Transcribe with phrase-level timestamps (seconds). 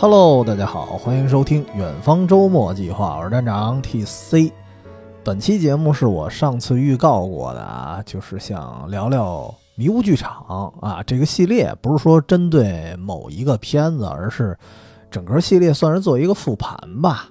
[0.00, 4.52] Hello，大家好，欢迎收听远方周末计划，我是站长 TC。
[5.24, 14.56] 本期节目是我上次预告过的啊，就是想聊聊迷雾剧场啊这个系列，不是说针对某一个片子，而是
[15.10, 17.28] 整个系列算是做一个复盘吧。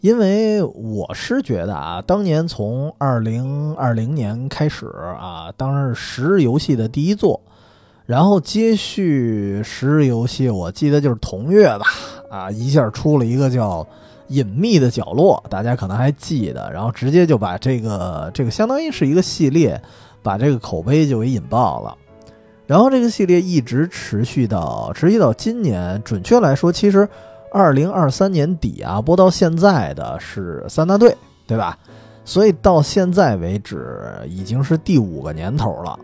[0.00, 4.86] 因为我是觉得啊，当年从二零二零年开始
[5.20, 7.38] 啊，当然是十日游戏的第一作。
[8.06, 11.86] 然后接续十日游戏，我记得就是同月吧，
[12.30, 13.82] 啊，一下出了一个叫
[14.28, 16.70] 《隐秘的角落》，大家可能还记得。
[16.70, 19.80] 然后直接就把这个这个相当于是一个系列，
[20.22, 21.96] 把这个口碑就给引爆了。
[22.66, 27.08] 然后这个系列一直持续到持续到今年，准确来说，其实
[27.50, 31.16] 二零二三年底啊，播到现在的是三大队，
[31.46, 31.78] 对吧？
[32.26, 35.98] 所以到现在为止，已经是第五个年头了。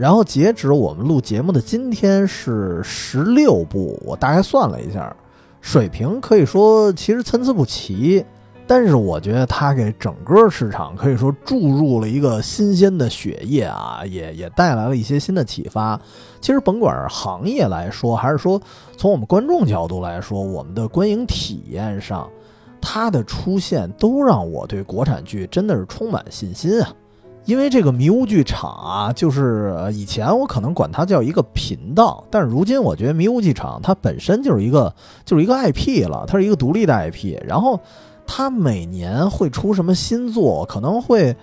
[0.00, 5.14] 然后截止我们录节目的今天是十六部，我大概算了一下，
[5.60, 8.24] 水平可以说其实参差不齐，
[8.66, 16.00] 但是我觉得它给整个市场可以说注入了一个新鲜的血液啊，也也带来了一些新的启发。
[16.40, 18.58] 其实甭管是行业来说，还是说
[18.96, 22.26] 从我们观众角度来说，我们的观影体验上，
[22.80, 26.90] 它的出现都让我对国产剧真的是充满信心啊。
[27.50, 37.36] 因为这个迷雾剧场啊，就是以前我可能管它叫一个频道，但是如今我觉得迷雾剧场它本身就是一个就是一个 IP 了，它是一个独立的 IP。
[37.44, 37.80] 然后
[38.24, 41.34] 它每年会出什么新作，可能会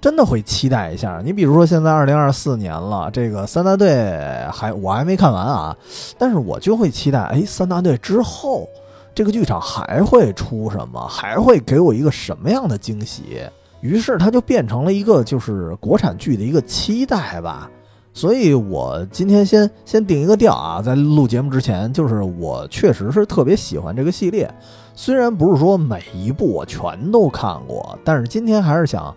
[0.00, 1.20] 真的会期待一下。
[1.22, 5.76] 你比如说现在二零二四年了，这个三大队还我还没看完啊，
[6.16, 8.66] 但是我就会期待，哎，三大队之后
[9.14, 13.42] 这个剧场还会出什么，还会给我一个什么样的惊喜？
[13.80, 17.70] 于是它就变成了一个就是国产剧的一个期待吧，
[18.12, 24.52] 所以我今天先先定一个调啊，在录节目之前，就是我确实是特别喜欢这个系列，
[24.94, 29.14] 虽然不是说每一部我全都看过，但是今天还是想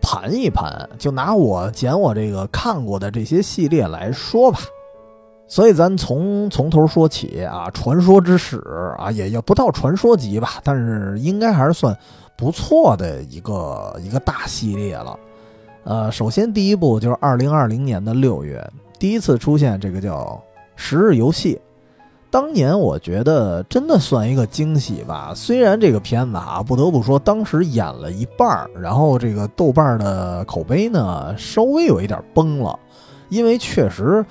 [0.00, 4.58] 盘一盘，就拿我捡我这个看过的这些系列来说吧。
[5.48, 8.60] 所以咱从从头说起啊，传说之始
[8.98, 11.96] 啊，也也不到传说级吧，但是应该还是算。
[12.36, 15.18] 不错的一个一个大系列了，
[15.84, 18.62] 呃，首先第一部就是二零二零年的六月
[18.98, 20.40] 第一次出现这个叫
[20.76, 21.54] 《十日游戏》，
[22.30, 25.32] 当年我觉得真的算一个惊喜吧。
[25.34, 32.78] 虽然这个片子啊，不得不说当时演了一半儿，然后这个豆瓣的口碑呢稍微有一点崩了，
[33.30, 34.24] 因为确实。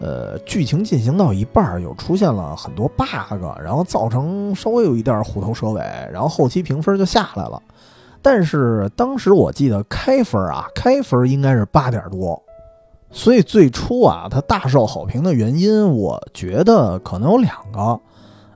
[0.00, 5.82] 呃，剧情进行到一半儿，又出现了很多 bug，然后造成稍微有一点虎头蛇尾，
[6.12, 7.60] 然后后期评分就下来了。
[8.22, 12.40] 但是当时我记得开分啊，开分应该是八点多，
[13.10, 17.98] 所以最初啊，它大受好评的原因，我觉得可能有两个。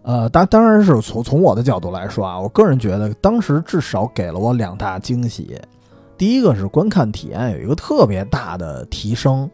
[0.03, 5.57] 呃，当当然是从从我的角度来说啊，我个人觉得当时至少给了我两大惊喜。
[6.17, 9.51] 第一个是观看体验有一个特别大的提升。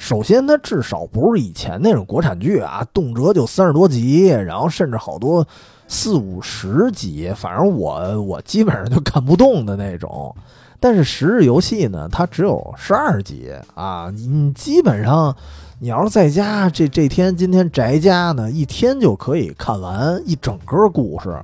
[0.00, 5.46] 首先，它至少不是以前那种国产剧啊，动辄就三十多集，然后甚至好多
[5.86, 10.34] 四五十集，反正我我基本上就看不动的那种。
[10.80, 15.36] 但是十日游戏呢，它只有十二集啊，你基本上
[15.80, 21.38] 你要是在家这这天今天宅家呢，一天就可以看完一整个故事。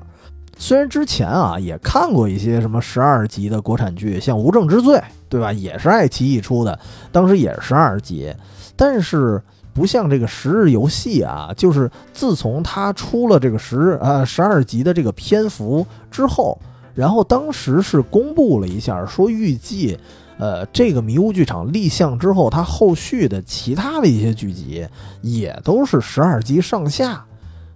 [0.56, 4.96] 虽然之前啊也看过一些什么十二集的国产剧，像《无证之罪》，
[5.28, 5.52] 对吧？
[5.52, 6.78] 也是爱奇艺出的，
[7.10, 8.34] 当时也是十二集，
[8.76, 9.42] 但是
[9.72, 16.58] 不像这个十日游戏啊，就是自从它出了这个十呃十二集的这个篇幅之后，
[16.94, 19.98] 然后当时是公布了一下，说预计，
[20.38, 24.86] 呃，这个迷雾剧场立项之后，它后续的其他的一些剧集
[25.20, 27.24] 也都是十二集上下。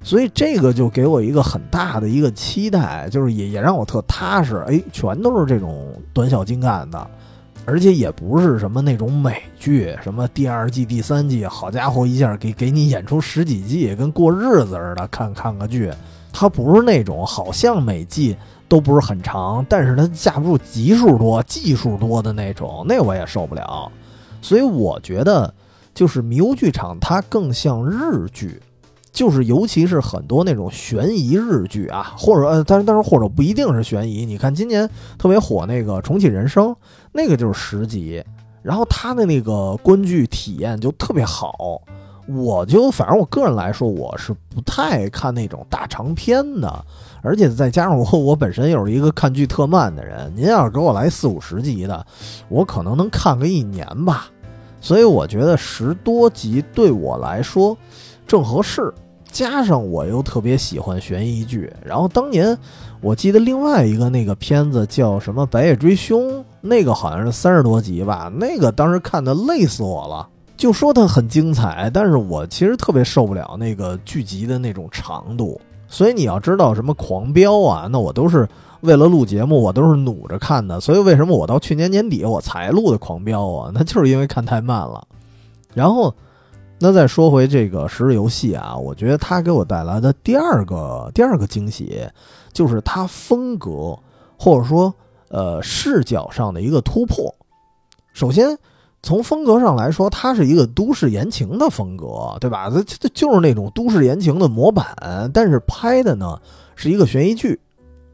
[0.02, 4.56] 所以这个就给我一个很大的一个期待，就是也也让我特踏实。
[4.66, 7.10] 哎，全都是这种短小精干的，
[7.66, 15.06] 而且也不是什么那种美剧，什么第二季、第三季，好家伙，一下给给你演出十几季，跟过日子似的。
[15.08, 15.90] 看看个剧，
[16.32, 18.36] 它不是那种好像每季
[18.66, 23.90] 都不是很长，但是它架不住集数多、技术多的那种，那我也受不了。
[24.42, 25.52] 所以我觉得，
[25.94, 28.60] 就是迷雾剧场，它更像日剧。
[29.12, 34.24] 就是，尤其是很多那种悬疑日剧啊，或者呃，但是但是或者不一定是悬疑。
[34.24, 36.66] 你看今年特别火那个《重启人生》，
[37.12, 38.22] 那个就是十集，
[38.62, 41.80] 然后他的那个观剧体验就特别好。
[42.28, 46.84] 我就反正我个人来说，我是不太看那种大长篇的，
[47.22, 52.06] 而且再加上我我本身又是一个看剧特慢的人，您要是给我来四五十集的，
[52.48, 54.28] 我可能能看个一年吧。
[54.80, 57.76] 所以我觉得十多集对我来说
[58.26, 58.92] 正合适。
[59.32, 62.56] 加上我又特别喜欢悬疑剧，然后当年
[63.00, 70.28] 我记得另外一个那个片子叫什么《白夜追凶》，那个好像是三十多集吧，那个当时看的累死我了。
[70.56, 75.60] 就说它很精彩，但是我其实特别受不了那个剧集的那种长度。
[75.88, 78.48] 所以你要知道什么狂飙啊，那我都是
[78.82, 80.78] 为了录节目，我都是努着看的。
[80.80, 83.70] 所以为什么我到去年年底我才录的狂飙啊？
[83.74, 85.06] 那就是因为看太慢了。
[85.74, 86.14] 然后。
[86.82, 92.08] 那再说回这个《十日游戏》啊，我觉得它给我带来的第二个第二个惊喜，
[92.54, 93.94] 就是它风格
[94.38, 94.94] 或者说
[95.30, 97.34] 呃视角上的一个突破。
[98.12, 98.58] 首先
[99.02, 102.68] 从风格上来说，它是一个都市言情的风格，对吧？
[102.68, 106.38] 它它就是那种都市言情的模板，但是拍的呢
[106.76, 107.58] 是一个悬疑剧。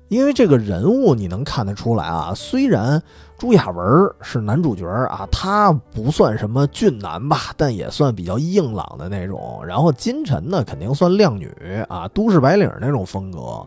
[0.08, 3.02] 因为这个人物你能看得出来啊，虽然
[3.36, 3.84] 朱亚文
[4.20, 9.60] 是男主角啊，他不算什么俊男吧，但也算比较硬朗的那种。
[9.66, 11.50] 然后金晨呢，肯定算靓女
[11.88, 13.66] 啊，都市白领那种风格。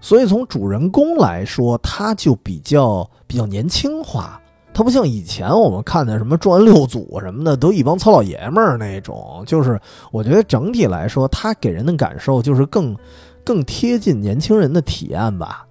[0.00, 4.40] 所以从主人公来说，他就比较比较年轻化，
[4.72, 9.42] 他不像以前我们看的什么《重案六组》什么的，都一帮糙老爷们儿那种。
[9.46, 9.80] 就是
[10.10, 12.96] 我觉得整体来说，他给人的感受就是更。
[13.42, 15.66] 更贴近年轻人的体验吧。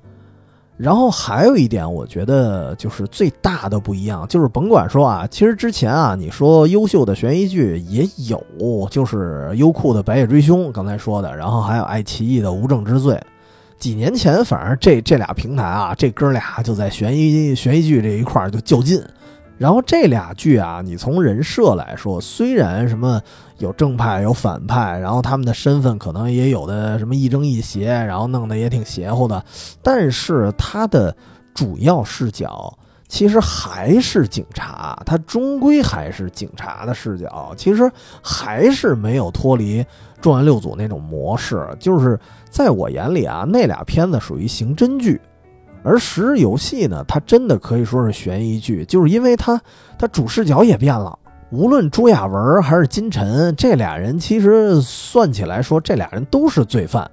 [0.75, 8.43] 然后还有一点，我觉得就是最大的不一样，就是甭管说啊，其实之前啊，你说优秀的悬疑剧也有，
[8.89, 13.13] 就是优酷的《白夜追凶》，刚才说的，然后还有爱奇艺的《无证之罪》。
[13.79, 19.01] 几年前，反正这这俩平台啊，这哥俩就在悬疑悬疑剧这一块就较劲。
[19.57, 23.21] 然后这俩剧啊，你从人设来说，虽然什么
[23.57, 29.43] 有正派有反派，然后他们的身份可能也有的什么亦正亦邪，然后弄得也挺邪乎的，
[29.83, 31.13] 但是它的
[31.53, 32.73] 主要视角
[33.09, 37.91] 其实还是警察，它终归还是警察的视角，其实
[38.23, 39.85] 还是没有脱离
[40.21, 41.67] 重案六组那种模式。
[41.81, 42.17] 就是
[42.49, 45.21] 在我眼里啊，那俩片子属于刑侦剧。
[45.81, 49.61] 而《十日游戏》呢，它真的可以说是悬疑剧，就是因为它
[49.97, 51.17] 它主视角也变了。
[51.51, 57.09] 无论朱亚文还是金晨这俩人，其实算起来说，这俩人都是罪犯，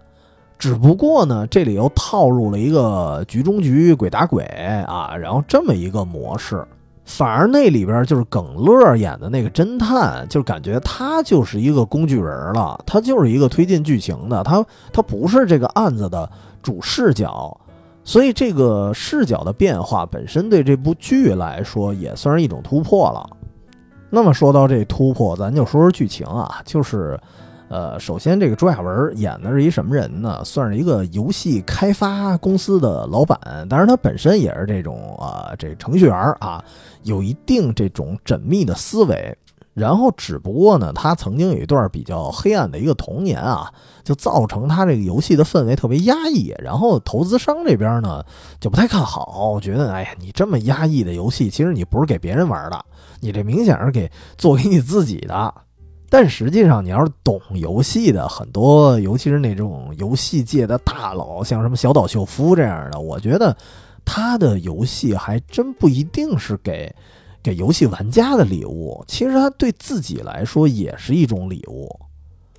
[0.59, 4.43] 只不过呢，这里又套入了一个局中局、鬼打鬼
[4.87, 6.67] 啊，然后这么一个模式。
[7.06, 14.62] 反而那里边就是耿乐演的那个侦探，就感觉他就是一个工具人了，他就是一个推进剧情的，他
[14.93, 16.29] 他不是这个案子的
[16.62, 17.58] 主视角。
[18.03, 23.29] 所以这个视角的变化本身对这部剧来说也算是一种突破了。
[24.11, 27.19] 那么说到这突破，咱就说说剧情啊，就是，
[27.69, 30.41] 呃，首先这个朱亚文演的是一什么人呢？
[30.44, 33.38] 算是一个游戏开发公司的老板，
[33.69, 36.64] 当然他本身也是这种啊，这程序员啊，
[37.06, 39.35] 有一定这种缜密的思维。
[39.73, 43.70] 然后，只不过呢，他曾经有一段比较黑暗的一个童年啊，
[44.03, 46.55] 就造成他这个游戏的氛围特别压抑。
[46.61, 48.25] 然后，投资商这边呢
[48.58, 52.82] 就不太看好，觉得哎呀，你这么压抑的游戏，其实你不是给别人玩的，
[53.20, 55.53] 你这明显是给做给你自己的。
[56.08, 63.55] 但实际上，你要是懂游戏的，很多尤其是那种游戏界的大佬，像什么小岛秀夫这样的，我觉得
[64.06, 66.91] 他的游戏还真不一定是给。
[67.43, 71.89] 给游戏玩家的礼物，其实他对自己来说也是一种礼物。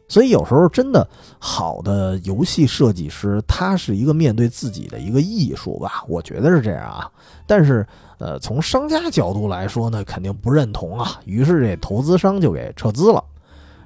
[0.07, 1.05] 所以有时候真的
[1.39, 7.11] 好的游戏设计师，他是一个面对自己的一个艺术吧，我觉得是这样啊。
[7.45, 7.85] 但是，
[8.17, 11.19] 呃，从商家角度来说呢，肯定不认同啊。
[11.25, 13.21] 于是这投资商就给撤资了。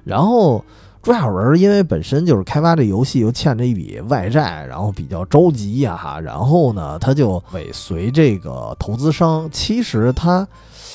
[0.04, 0.64] 然后
[1.02, 6.20] 朱亚文因为本身就是开发这游戏，又欠着一笔外债，然后比较着急呀，哈。
[6.20, 9.48] 然后呢，他就尾随这个投资商。
[9.52, 10.46] 其实他。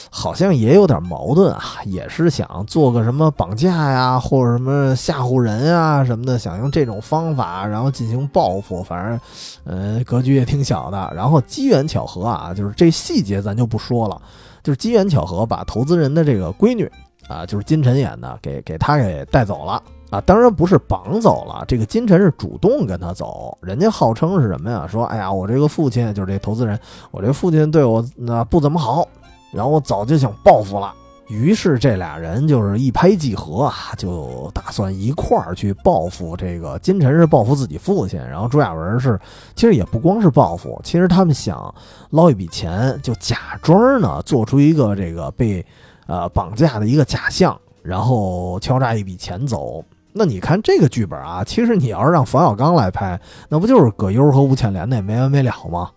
[0.09, 8.81] 好像也有点矛盾啊，也是想做个什么绑架呀，或者什么吓唬人啊什么的，想用这种方法然后进行报复。
[8.81, 9.19] 反正，
[9.65, 11.11] 呃，格局也挺小的。
[11.13, 14.19] 然后机缘巧合啊，就是这细节咱就不说了，
[14.63, 16.89] 就是机缘巧合把投资人的这个闺女
[17.27, 20.21] 啊，就是金晨演的，给给他给带走了啊。
[20.21, 23.57] 当然不是绑走了，这个金晨是主动跟他走。
[23.61, 24.87] 人家号称是什么呀？
[24.87, 26.79] 说，哎呀，我这个父亲就是这投资人，
[27.11, 29.07] 我这父亲对我那不怎么好。
[29.53, 30.93] 然后我早就想报复了，
[31.29, 39.17] 于是这俩人就是一拍即合啊，就打算一块儿去报复这个金晨是报复自己父亲，然后朱亚文是
[39.55, 41.73] 其实也不光是报复，其实他们想
[42.09, 45.65] 捞一笔钱，就假装呢做出一个这个被
[46.07, 49.83] 呃绑架的一个假象，然后敲诈一笔钱走。
[50.17, 53.19] 那你看这个剧本啊，其实你要是让冯小刚来拍，
[53.49, 55.89] 那不就是葛优和吴倩莲那没完没了吗？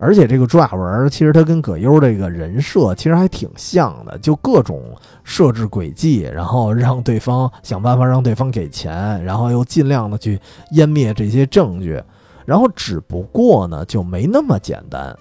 [0.00, 4.82] 而且这个朱亚文其实他跟葛优这个人设其实还挺像的，就各种
[5.22, 10.38] 设置诡计，然后让对方想办法让对方给钱，然后又尽量的去
[10.72, 12.02] 湮灭这些证据，
[12.44, 15.16] 然后只不过呢就没那么简单。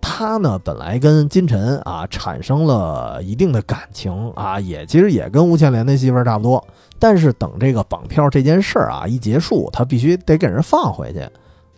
[0.00, 6.64] 他呢本来跟金晨啊产生了一定的感情啊，也其实也跟吴倩莲那媳妇儿差不多，
[7.02, 11.28] 但是等这个绑票这件事儿啊一结束，他必须得给人放回去。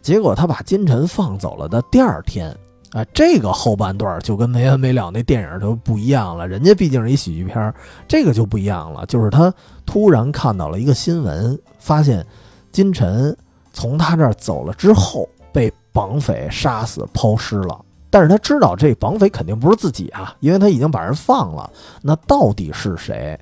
[0.02, 2.54] 结果他把金晨放走了的第二天，
[2.92, 6.46] 啊，这个后半段就跟没完没了那电影就不一样了。
[6.46, 7.74] 人家毕竟是一喜剧片，
[8.06, 9.06] 这个就不一样了。
[9.06, 9.50] 就是他
[9.86, 12.22] 突然看到了一个新闻，发现
[12.70, 13.34] 金晨
[13.72, 17.82] 从他这儿走了之后被绑匪杀死抛尸了。
[18.10, 21.70] 但是他知道这绑匪肯定不是自己啊，因为他已经把人放了。
[22.02, 23.40] 那到底是谁？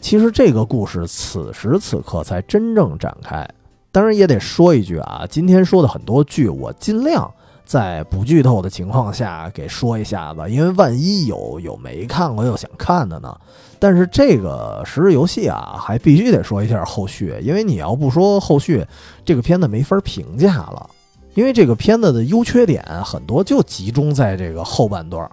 [0.00, 3.46] 其实这个故事此时此刻才真正展开。
[3.92, 7.30] 当然也得说一句啊，今天说的很多剧，我尽量
[7.64, 13.36] 在不剧透的情况下给说一下子，因为万一有有没看过又想看的呢。
[13.78, 18.84] 但是这个十日游戏啊，还必须得说一下后续，因为你要不说后续，
[19.24, 20.88] 这个片子没法评价了。
[21.34, 25.30] 因为这个片子的优缺点很多就集中在这个后半段。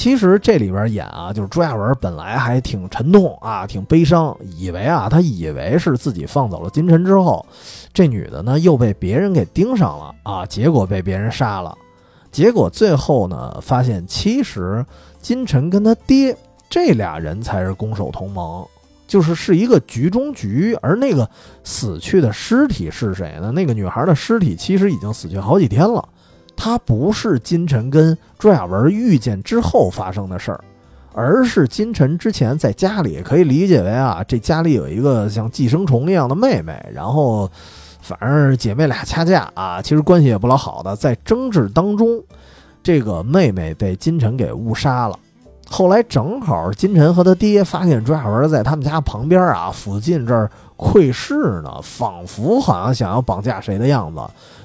[0.00, 7.44] 其实这里边演啊，就是朱亚文本来还挺沉痛啊，挺悲伤，以为啊，他以为是自己放走了金晨之后，
[7.92, 11.76] 这女的呢又被别人给盯上了啊，结果被别人杀了。
[12.32, 14.82] 结果最后呢，发现其实
[15.20, 16.34] 金晨跟他爹
[16.70, 18.66] 这俩人才是攻守同盟，
[19.06, 20.74] 就是是一个局中局。
[20.80, 21.28] 而那个
[21.62, 23.52] 死去的尸体是谁呢？
[23.52, 26.08] 那个女孩的尸体其实已经死去好几天了。
[26.56, 30.60] 他不是金晨跟朱亚文遇见之后发生的事儿，
[31.14, 37.50] 而是金晨之前在家里，可以理解为啊，这家里有一个像寄生虫一样的妹妹，然后
[38.00, 42.22] 反正姐妹俩掐架啊，其实关系也不老好的，在争执当中，
[42.82, 45.18] 这个妹妹被金晨给误杀了。
[45.68, 54.20] 后来正好金晨和他爹发现朱亚文在他们家旁边啊附近这儿窥视呢，仿佛好像想要绑架谁的样子。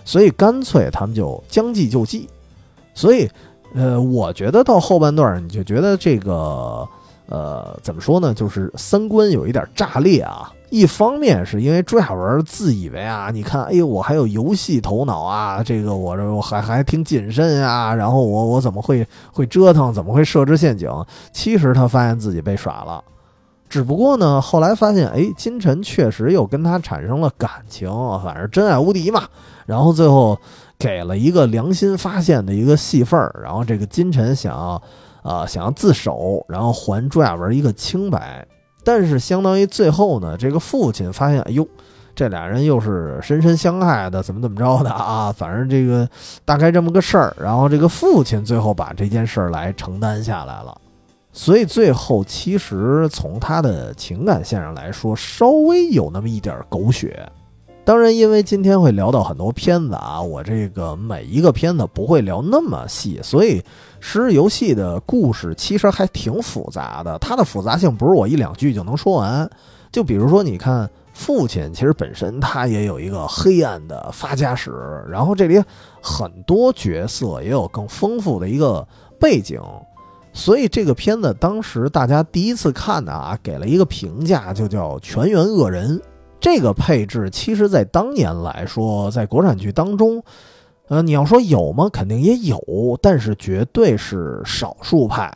[0.05, 2.29] 所以干脆他们就将计就计，
[2.93, 3.29] 所以，
[3.73, 6.87] 呃，我觉得到后半段你就觉得这个，
[7.27, 8.33] 呃，怎么说呢？
[8.33, 10.51] 就是三观有一点炸裂啊。
[10.71, 20.89] 一方面是因为朱亚文自以为啊，你看，哎呦，我还有游戏头脑啊，这个我这我还还挺谨慎啊，然后我我怎么会会折腾，怎么会设置陷阱？
[21.31, 23.03] 其实他发现自己被耍了。
[23.75, 27.91] 只不过呢，后来发现，哎，金晨确实又跟他产生了感情，
[28.23, 29.23] 反正真爱无敌嘛。
[29.65, 30.39] 然后最后
[30.79, 34.81] 给了一个良心发现的一个戏份儿，然后这个金晨想要，
[35.23, 38.47] 呃，想要自首，然后还朱亚文一个清白。
[38.85, 41.67] 但是相当于最后呢，这个父亲发现，哎呦，
[42.15, 45.33] 这俩人又是深深相爱的，怎么怎么着的啊？
[45.37, 46.07] 反正这个
[46.45, 47.35] 大概这么个事儿。
[47.37, 50.77] 然后这个父亲最后把这件事儿来承担下来了。
[51.37, 57.29] 所以最后其实从他的情感线上来说，稍微有那么一点狗血。
[57.83, 63.59] 当然，因为今天会聊到很多片子啊，我这个每一个片子不会聊那么细，所以
[63.99, 67.19] 《十日游戏》的故事其实还挺复杂的。
[67.19, 69.47] 它的复杂性不是我一两句就能说完。
[69.91, 74.71] 就比如说，你看父亲，其实本身他也有一个黑暗的发家史，
[75.09, 75.61] 然后这里
[76.01, 78.87] 很多角色也有更丰富的一个
[79.19, 79.61] 背景。
[80.35, 85.99] 所以这个片子当时大家第一次看的啊，给了一个评价，就叫全员恶人。
[86.41, 90.21] 这个配置其实，在当年来说，在国产剧当中，
[90.89, 91.89] 呃，你要说有吗？
[91.89, 92.59] 肯定也有，
[93.01, 95.33] 但是绝对是少数派。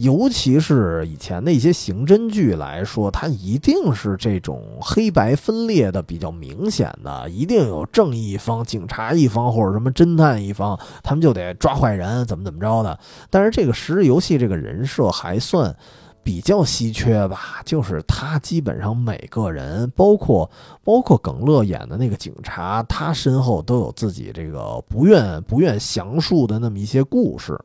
[0.00, 12.98] 尤其是以前的一些刑侦剧来说，它一定是这种黑白分裂的比较明显的，一定有正义一方、警察一方或者什么侦探一方，他们就得抓坏人，怎么怎么着的。
[13.28, 15.76] 但是这个《十日游戏》这个人设还算
[16.22, 20.50] 比较稀缺吧，就是他基本上每个人，包括
[20.82, 27.58] 包括耿乐演的那个警察，他身后都有自己这个不愿不愿详述的那么一些故事。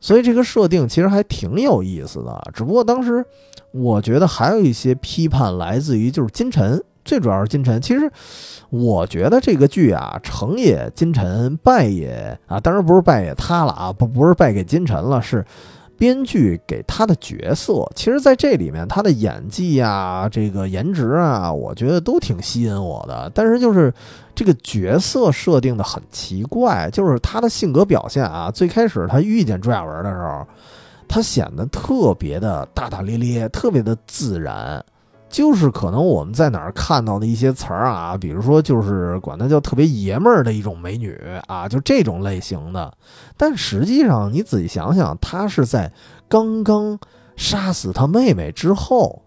[0.00, 3.24] 所以这个设定其实还挺有意思的，只不过当时
[3.70, 7.80] 我觉得还有一些批判来自于就是金晨，最主要是金晨。
[7.80, 8.10] 其实
[8.70, 15.44] 我觉得这个剧啊，成也金晨，败也啊，当然不是败也他了啊，不不是败给金晨了，是。
[16.00, 23.30] 编剧给他的角色，其实在这里面，他的演技呀，这个颜值啊，我觉得都挺吸引我的。
[23.34, 23.92] 但是就是
[24.34, 30.46] 这个角色设定的很奇怪，就是他的性格表现啊，最开始他遇见朱亚文的时候，
[31.06, 34.82] 他显得特别的大大咧咧，特别的自然。
[35.30, 42.92] 就是可能我们在哪儿看到的一些词儿啊，比如说就是管它叫特别爷们儿的一种美女啊，就这种类型的。
[43.36, 45.92] 但实际上你仔细想想，她是在
[46.28, 46.98] 刚刚
[47.36, 49.22] 杀死他妹妹之后，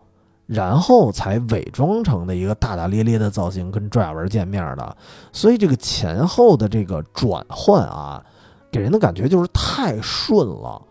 [0.45, 4.98] 然后才伪装成的一个大大咧咧的造型跟赵亚文见面的。
[5.31, 8.22] 所以这个前后的这个转换啊，
[8.69, 10.81] 给人的感觉就是太顺了。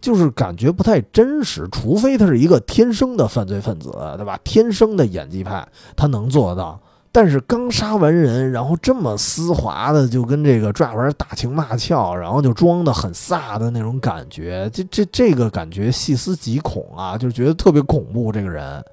[0.00, 4.38] 就是感觉不太真实，除非他是一个天生的犯罪分子，对吧？
[4.44, 6.80] 天生的演技派，他能做到。
[7.10, 18.84] 但是刚杀完人，然后这么丝滑的就跟这个抓文打情骂俏，然后就装的很飒的那种感觉，这这这个感觉细思极恐啊，就觉得特别恐怖这个人。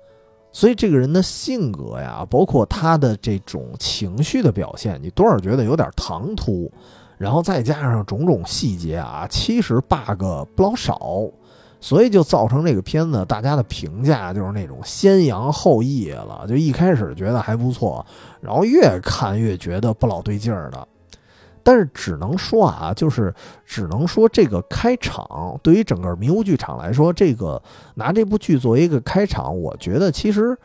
[0.52, 6.72] 所以这个人的性格呀，包括他的这种情绪的表现，你多少觉得有点唐突。
[7.18, 10.24] 然后再加上种种细节啊，其实 bug
[10.56, 11.00] 不老少，
[11.80, 16.46] 所以就造成这个片子大家的评价就是那种先扬后抑了。
[16.48, 18.06] 就一开始觉得还不错，
[18.42, 20.88] 然后越看越觉得不老对劲儿的。
[21.64, 23.34] 但是只能说啊，就是
[23.66, 27.60] 只能说这个开场对于整个迷雾剧场来说，这个
[27.96, 30.56] 拿这部剧作为一个开场，我觉得其实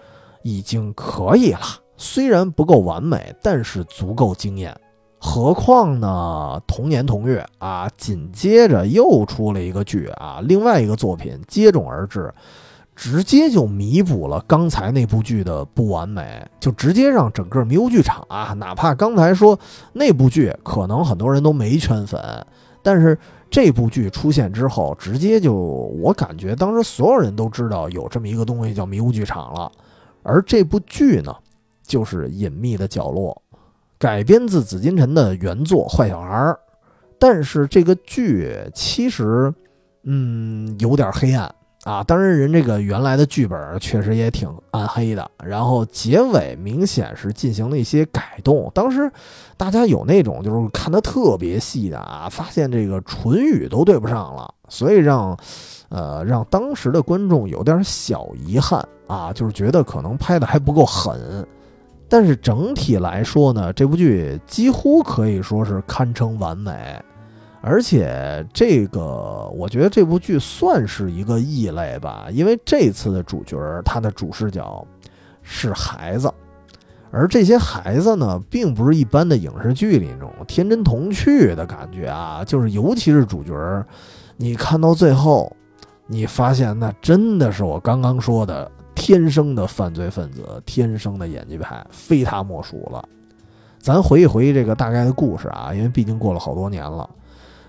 [0.42, 1.60] 已经可以了。
[1.96, 4.78] 虽然不够完美，但是足够惊艳。
[5.22, 6.60] 何况呢？
[6.66, 12.32] 同年同月啊，紧接着又出了一个剧啊，另外一个作品接踵而至，
[12.96, 19.58] 直接就弥补了刚才那部剧的不完美，就直接让整个迷雾剧场啊，哪怕刚才说
[19.92, 22.18] 那部剧可能很多人都没圈粉，
[22.82, 23.16] 但是
[23.50, 29.70] 这部剧出现之后，直接就我感觉当时所有人都知道有这么一个东西叫迷雾剧场了，
[30.22, 31.36] 而这部剧呢，
[31.82, 33.42] 就是《隐秘的角落》。
[34.00, 36.34] 改编自紫金陈的原作《坏小孩》，
[37.18, 39.52] 但是这个剧其实，
[40.04, 41.54] 嗯，有点黑暗
[41.84, 42.02] 啊。
[42.02, 45.30] 当然，人这个原来的剧本确实也挺暗黑的。
[45.44, 48.72] 然后结尾明显是进行了一些改动。
[48.74, 49.12] 当时
[49.58, 55.38] 大家有那种就是看的特别细的啊，发现这个唇语都对不上了，所以让，
[55.90, 61.46] 呃，让当时的观众有点小遗憾啊，就是觉得可能拍的还不够狠。
[62.10, 67.00] 但是整体来说呢，这部剧几乎可以说是堪称完美，
[67.60, 74.84] 而且这个我觉得这部剧算是一个异类吧，因为这次的主角他的主视角
[75.40, 76.28] 是孩子，
[77.12, 83.54] 而这些孩子呢，并不是一般的影视剧里那种天真童趣的感觉啊，就是尤其是主角，
[84.36, 85.56] 你看到最后，
[86.08, 88.68] 你发现那真的是我刚刚说的。
[89.00, 93.02] 天生的犯罪分子，天生的演技派，非他莫属了。
[93.78, 97.08] 咱回忆回忆这个大概的故事啊，因为毕竟过了好多年了。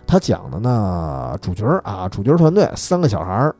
[0.05, 3.55] 他讲的呢，主角啊，主角团队三个小孩儿，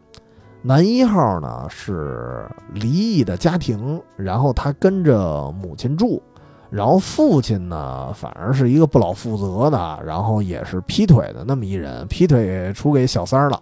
[0.62, 6.21] 男一号呢是离异的家庭，然后他跟着母亲住，
[6.69, 13.57] 然后父亲呢反而是一个不老负责的，然后也是劈腿的那么一人，劈腿出给小三儿了。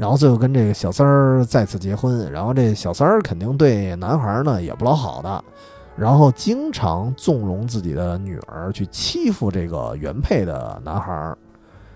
[0.00, 5.44] 然后最后跟这个小三儿再次结婚，然后这小三儿肯定对男孩呢也不老好的，
[5.94, 11.36] 然后经常纵容自己的女儿去欺负这个原配的男孩儿，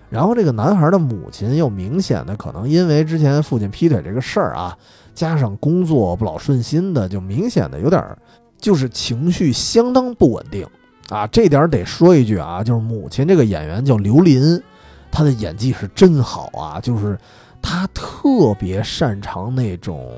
[0.07, 4.77] 然后这个男孩儿的母亲又明显的可能因为之前父亲劈腿这个事儿啊，
[5.15, 8.15] 加上工作不老顺心的，就明显的有点儿
[8.59, 10.63] 就是情绪相当不稳定
[11.09, 14.61] 啊，这点得说一句啊，就是母亲这个演员叫刘琳，
[15.09, 17.17] 她的演技是真好啊，就是。
[17.67, 20.13] 他特别擅长那种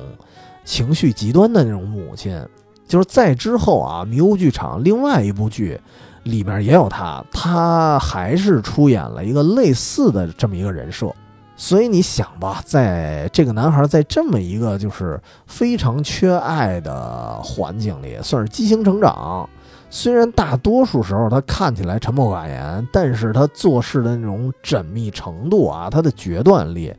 [0.66, 2.46] 情绪极端的那种母亲，
[2.86, 5.80] 就是在之后啊，迷雾剧场另外一部剧
[6.24, 11.10] 里面也有他，他还是出演了一个类似的这么一个人设。
[11.56, 19.50] 所以你想吧，在这个男孩在这么一个就是非常缺爱的环境里，算是畸形成长。
[19.90, 26.94] 虽然大多数时候他看起来沉默寡言，但是他做事的那种缜密程度啊，他的决断力。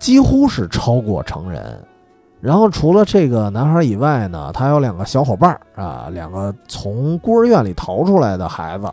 [0.00, 1.78] 几乎是超过成人，
[2.40, 8.90] 然后除了这个男孩以外呢，他有两个小伙伴儿啊，两个从孤儿院里逃出来的孩子，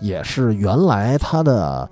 [0.00, 1.88] 也是原来他的，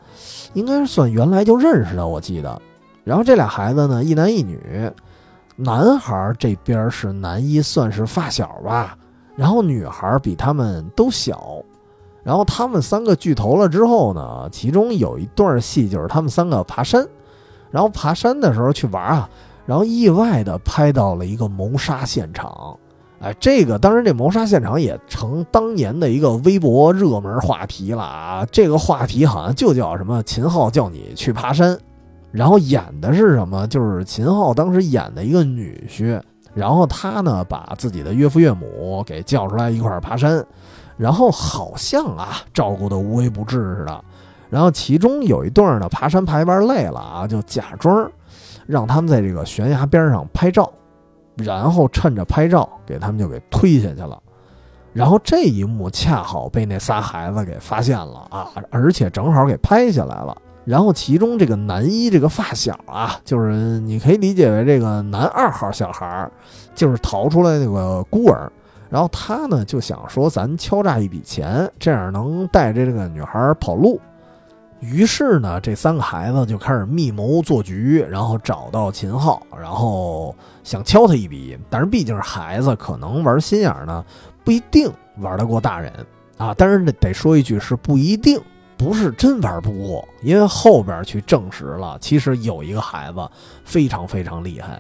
[0.55, 2.61] 应该算原来就认识的，我记得。
[3.05, 4.90] 然后这俩孩子呢，一男一女，
[5.57, 8.96] 男孩这边是男一，算是发小吧，
[9.37, 11.62] 然后女孩比他们都小。
[12.22, 17.07] 然后他们三个聚头了之后呢，其中有一段戏就是他们三个爬山。
[17.75, 19.29] 然后爬山的时候去玩啊，
[19.67, 22.79] 然后意外的拍到了一个谋杀现场，
[23.19, 28.47] 哎，这个当然这谋杀现场也成当年的一个微博热门话题了啊。
[28.53, 31.77] 这个话题好像就叫什么秦昊叫你去爬山，
[32.31, 33.67] 然后演的是什么？
[33.67, 36.23] 就是秦昊当时演的一个女婿，
[36.55, 40.47] 然后他呢把自己的岳父岳母给叫出来一块儿爬山，
[40.97, 44.05] 然后好像啊照顾的无微不至似的。
[44.50, 48.11] 然后其中有一对儿呢爬山爬一半累了啊，就假装
[48.66, 50.70] 让他们在这个悬崖边上拍照，
[51.37, 54.20] 然后趁着拍照给他们就给推下去了。
[54.92, 60.37] 然后这一幕恰好被那仨孩子给发现了啊，而且正好给拍下来了。
[60.64, 66.30] 然后其中这个男一这个发小啊，就是你可以理解为这个男二号小孩儿，
[66.74, 68.50] 就是逃出来那个孤儿。
[68.88, 74.00] 然后他呢就想说，咱敲诈一笔钱，这样能带着这个女孩跑路。
[74.81, 81.59] 于是呢，这三个孩子就开始密谋做局，然后找到秦昊，然后想敲他一笔。
[81.71, 84.05] 但是毕竟是孩子，可能玩心眼呢，
[84.45, 85.91] 不一定玩得过大人
[86.37, 86.55] 啊。
[86.59, 88.39] 但是得说一句，是不一定，
[88.77, 93.27] 不是真玩不过，因为后边去证实了，其实有一个孩子
[93.65, 94.79] 非常非常厉害。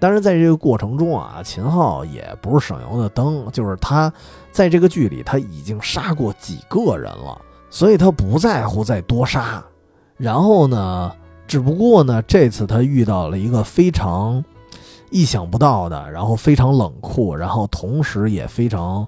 [0.00, 4.12] 但是在这个过程中啊，秦昊也不是省油的灯，就是他
[4.50, 7.40] 在这个剧里他已经杀过几个人了。
[7.74, 9.60] 所以他不在乎再多杀，
[10.16, 11.10] 然后呢，
[11.44, 14.44] 只不过呢，这次他遇到了一个非常
[15.10, 19.04] 意想不到的，然后非常冷酷，然后同时也非常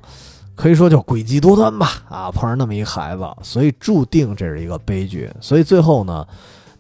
[0.57, 5.33] 可以说叫诡计多端吧，啊，碰上那么一个孩子，所以注定这是一个悲剧。
[5.41, 6.27] 所以最后呢，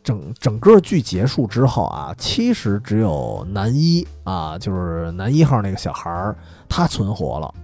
[0.02, 6.36] 整整个剧结束之后啊，其实只有男一啊，就是男一号那个小孩儿，
[6.68, 7.54] 他存活了。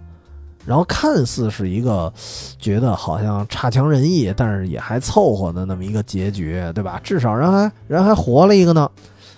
[0.65, 2.13] 然后看似是一个
[2.59, 7.01] 觉得好像差强人意，但是也还凑合的那么一个结局，对吧？
[7.03, 8.91] 至少人还人还活了一个呢。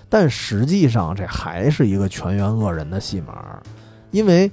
[0.08, 3.58] 但实际上这还是一个全员恶人的戏码，
[4.10, 4.50] 因为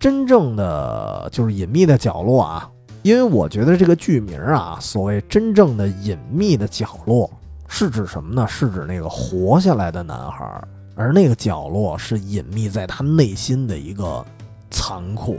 [0.00, 2.68] 真正的就是隐秘的角落啊。
[3.02, 7.30] 因为我觉得这个剧名啊，所谓真正的隐秘的角落
[7.68, 8.48] 是指什么呢？
[8.48, 10.60] 是指那个活下来的男孩，
[10.96, 14.24] 而那个角落是隐秘在他内心的一个
[14.72, 15.38] 残酷。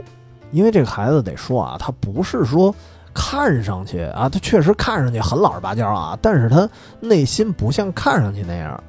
[0.50, 2.74] 因为这个孩子得说啊，他不是说
[3.14, 6.68] 看上去啊，他确实看上去很老实巴交啊，但是他
[7.00, 8.82] 内心不像看上去那样。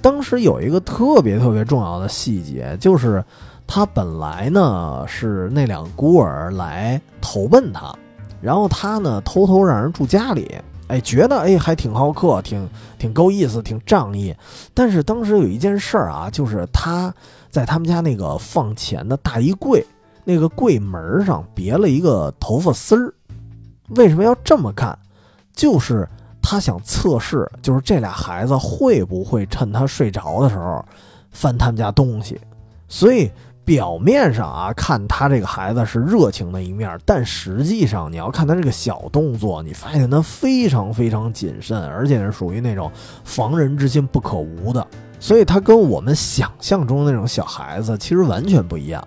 [0.00, 3.24] 当时有一个特别特别重要的细节，就是
[3.66, 7.94] 他本来呢是那两个孤儿来投奔他，
[8.40, 10.56] 然后他呢偷偷让人住家里，
[10.88, 14.34] 哎，觉得哎还挺好客，挺挺够意思，挺仗义。
[14.74, 17.14] 但是当时有一件事儿啊，就是他
[17.48, 19.86] 在他们家那个放钱的大衣柜。
[20.24, 23.12] 那个柜门上别了一个头发丝儿，
[23.96, 24.96] 为什么要这么干？
[25.54, 26.08] 就是
[26.40, 30.84] 他想测试，就是这俩孩子会不会趁他睡着的时候
[31.30, 32.40] 翻他们家东西。
[32.88, 33.30] 所以
[33.64, 42.90] 表面上啊，看他这个孩子是热情的一面，但实际上你要看他这个小动作，你发现他非常非常谨慎，而且是属于那种
[43.24, 44.86] 防人之心不可无的。
[45.20, 49.06] 所以他跟我们想象中的那种小孩子其实完全不一样。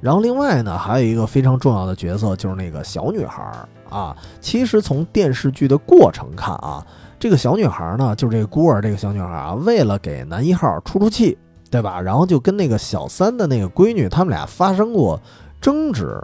[0.00, 3.42] 然后另外呢，还有一个非常重要的角色，就是那个小女孩
[3.88, 4.16] 啊。
[4.40, 6.86] 其实从电视剧的过程看啊，
[7.18, 11.36] 这个小女孩呢，就是这个孤儿这个小女孩啊，为了给男一号出出气，
[11.70, 12.00] 对吧？
[12.00, 15.20] 然后就跟那个小三的那个闺女，他们俩发生过
[15.60, 16.22] 争执。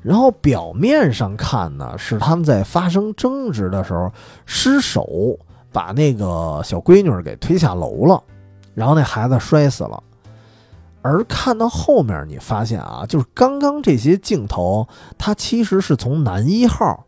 [0.00, 4.10] 然后表面上看呢，是他们在发生争执的时候
[4.46, 5.36] 失手
[5.72, 8.22] 把那个小闺女给推下楼了，
[8.74, 10.00] 然后那孩子摔死了。
[11.02, 17.04] 而看到后面，你发现啊，就是刚刚这些镜头，它其实是从男一号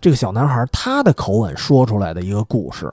[0.00, 2.92] 这个小男孩他的口吻说出来的一个故事，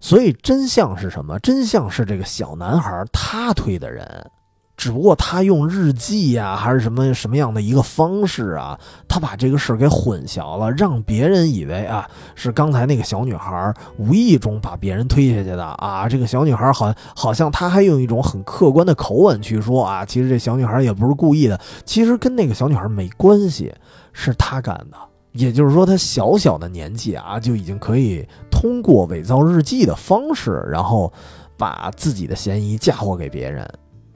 [0.00, 1.38] 所以真相是什么？
[1.40, 4.30] 真相是这个小男孩他推的人。
[4.76, 8.78] 只不过他用日记呀，还是什么什么样的一个方式啊？
[9.08, 16.06] 他把这个事儿给混淆了，让别人以为啊是刚才那个小女孩无意中把别人推下去的啊。
[16.08, 23.74] 这个小女孩好好像他还用一种很客观的口吻去说啊，其实这小女孩也不是故意的，其实跟那个小女孩没关系，
[24.12, 24.96] 是他干的。
[25.32, 31.12] 也就是说，他小小的年纪啊，就已经可以通过伪造日记的方式，然后
[31.58, 33.68] 把自己的嫌疑嫁祸给别人。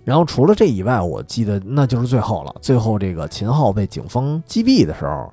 [0.03, 2.55] 然后除了这以外，我记得那就是最后了。
[2.63, 5.33] 最后这个秦昊被警方击毙的时候，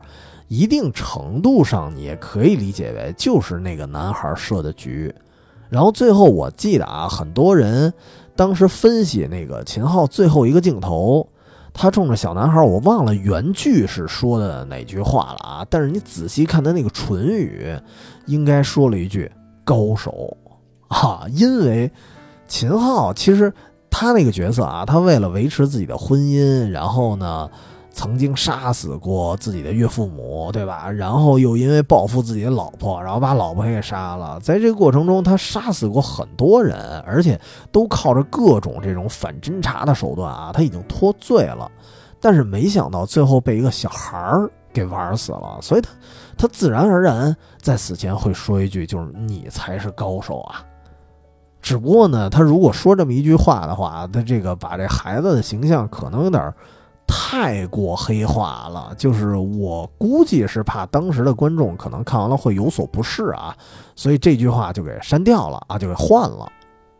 [0.49, 5.13] 一定程度上你也可以理解为就是那个男孩设的局。
[5.69, 7.91] 然后最后我记得啊，很多人
[8.35, 11.27] 当时分析那个秦昊最后一个镜头，
[11.73, 15.65] 他冲着小男孩，我忘了原句是说的哪句话了啊。
[15.69, 17.73] 但是你仔细看他那个唇语，
[18.25, 19.31] 应该说了一句
[19.63, 20.35] “高手”
[20.89, 21.89] 啊，因为
[22.49, 23.51] 秦昊其实。
[23.99, 27.49] 他那个角色啊，他为了维持自己的婚姻，然后呢，
[27.91, 30.87] 曾经杀死过自己的岳父母，对吧？
[30.87, 34.39] 然后又因为报复自己的老婆，然后把老婆给杀了。
[34.39, 41.67] 在这个过程中，他杀死过很多人，而且都靠着各种这种反侦查的手段啊，他已经脱罪了。
[42.21, 45.89] 但是没想到最后被一个小孩儿给玩死了，所以他
[46.37, 50.61] 他自然而然在死前会说一句，就是你才是高手啊。
[51.67, 56.53] 只不过呢，他如果说这么一句话的话，他这个把这孩子的形象可能有点
[57.05, 58.93] 太过黑化了。
[58.97, 63.53] 就是我估计是怕当时的观众可能看完了会有所不适啊，
[63.97, 66.49] 所以这句话就给删掉了啊，就给换了。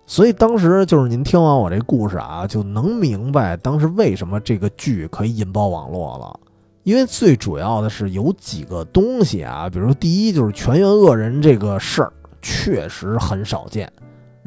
[0.05, 6.37] 所以当时就是您听完我这故事啊，就能明白当时为什么这个剧可以引爆网络了。
[6.83, 13.89] 因为最主要的是有几个东西啊，比如说第一就是全员恶人这个事儿确实很少见。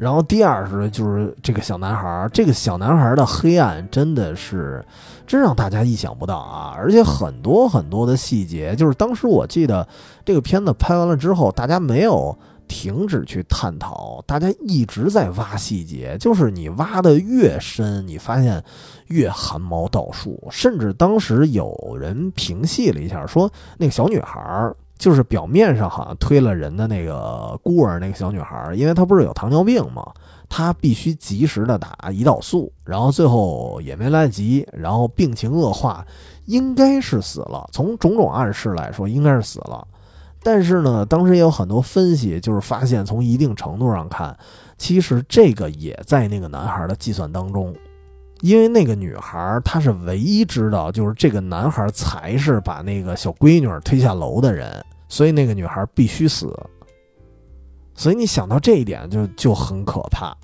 [0.01, 4.83] 然后第二是就是这个小男孩，这个小男孩的黑暗真的是，
[5.27, 6.73] 真让大家意想不到啊！
[6.75, 9.87] 而且很多很多的细节，就是当时我记得
[10.25, 12.35] 这个片子拍完了之后，大家没有
[12.67, 18.63] 停止去探讨，大家一直在挖细节，就是你挖的越深，你发现
[19.09, 20.47] 越汗毛倒竖。
[20.49, 24.73] 甚至当时有人评戏了一下，说那个小女孩。
[25.01, 30.05] 就是表面上好像推了人的那个孤儿那个小女孩，因为她不是有糖尿病吗？
[30.47, 36.05] 她必须及时的打胰岛素，然后最后也没来得及，然后病情恶化，
[36.45, 37.67] 应该是死了。
[37.71, 39.87] 从种种暗示来说，应该是死了。
[40.43, 44.37] 但是呢，当时也有很多分析，就是发现从一定程度上看，
[44.77, 47.73] 其实这个也在那个男孩的计算当中。
[48.41, 56.51] 因为那个女孩，她是唯一知道，就是这个男孩才是把那个小闺女推下楼的人，所以那个女孩必须死。
[57.93, 60.35] 所以你想到这一点，就就很可怕。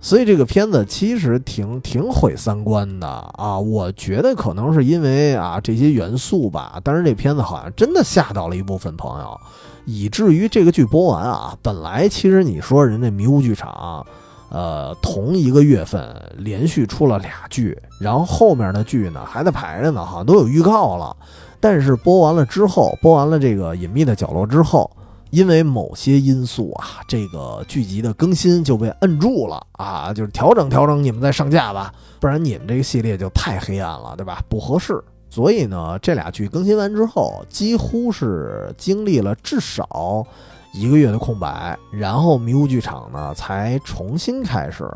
[0.00, 3.58] 所以这个片子其实挺挺毁三观的啊！
[3.58, 9.40] 我觉得可能是因为啊这些元素吧，但是这片子好像真的吓到了一部分朋友，
[9.84, 14.06] 以至于这个剧播完啊，本来其实你说人家迷雾剧场。
[14.48, 21.16] 呃，同一个月份连续出了俩剧，然后后面的剧呢还在排着呢，好像都有预告了。
[21.58, 24.90] 但是播完了之后，播完了这个隐秘的角落之后，
[25.30, 34.40] 因为某些因素啊，这个剧集的更新就被摁住了啊，就是调整调整，你们再上架吧，不然你们这个系列就太黑暗了，对吧？
[34.48, 35.02] 不合适。
[35.28, 40.24] 所以呢，这俩剧更新完之后，几乎是经历了至少。
[40.76, 44.86] 一个月的空白，然后迷雾剧场呢才重新开始，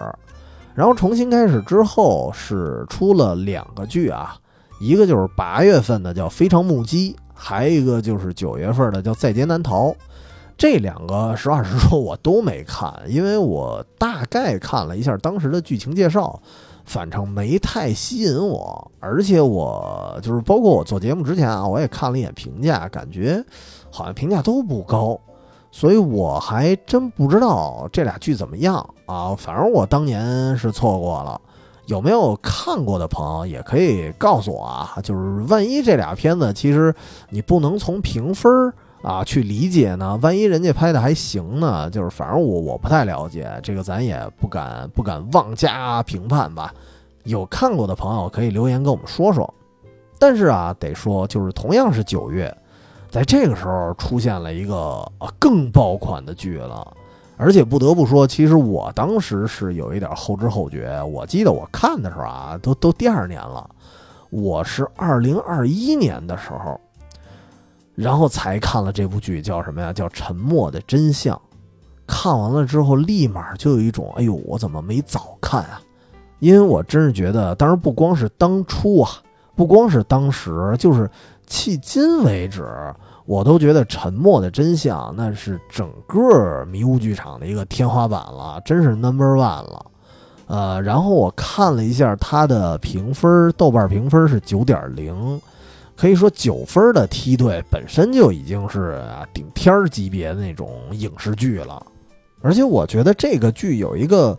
[0.74, 4.36] 然后重新开始之后是出了两个剧啊，
[4.78, 9.88] 一个就是八月份的叫《非常目击》，还有一个就是九月份的叫《在劫难逃》。
[10.58, 16.38] 这两个实话实说我都没看，因为我大概看了一下当时的剧情介绍，
[16.84, 23.42] 反正没太吸引我，而且我就是包括我做节目之前啊，我也看了一眼评价，感觉
[23.90, 25.18] 好像评价都不高。
[25.72, 29.34] 所以我还真不知道这俩剧怎么样啊！
[29.38, 31.40] 反正我当年是错过了，
[31.86, 34.98] 有没有看过的朋友也可以告诉我啊！
[35.02, 36.94] 就是万一这俩片子其实
[37.28, 40.18] 你不能从评分啊去理解呢？
[40.20, 41.88] 万一人家拍的还行呢？
[41.88, 46.74] 就是反正我我不太了解这个，咱也不敢不敢妄加评判吧。
[47.22, 49.54] 有看过的朋友可以留言跟我们说说。
[50.18, 52.54] 但是啊，得说就是同样是九月。
[53.10, 55.04] 在这个时候出现了一个
[55.36, 56.96] 更爆款的剧了，
[57.36, 61.02] 而且不得不说，其实我当时是有一点后知后觉。
[61.02, 63.68] 我记得我看的时候啊，都都第二年了，
[64.30, 66.80] 我是二零二一年的时候，
[67.96, 69.92] 然后才看了这部剧，叫什么呀？
[69.92, 71.34] 叫《沉默的真相》。
[72.06, 75.82] 看完了之后，立马就有一种，哎呦，我怎么没早看啊？
[76.38, 79.10] 因为我真是觉得，当然不光是当初啊，
[79.56, 81.10] 不光是当时，就是。
[81.50, 82.64] 迄今为止，
[83.26, 89.86] 我都觉得《沉默的真相》那是整个迷雾剧场的一个天花板了，真是 number one 了。
[90.46, 95.40] 呃，然后我看了一下它的评分，豆瓣评分是九点零，
[95.96, 99.02] 可以说九分的梯队本身就已经是
[99.34, 101.84] 顶天级别的那种影视剧了。
[102.42, 104.38] 而且我觉得这个剧有一个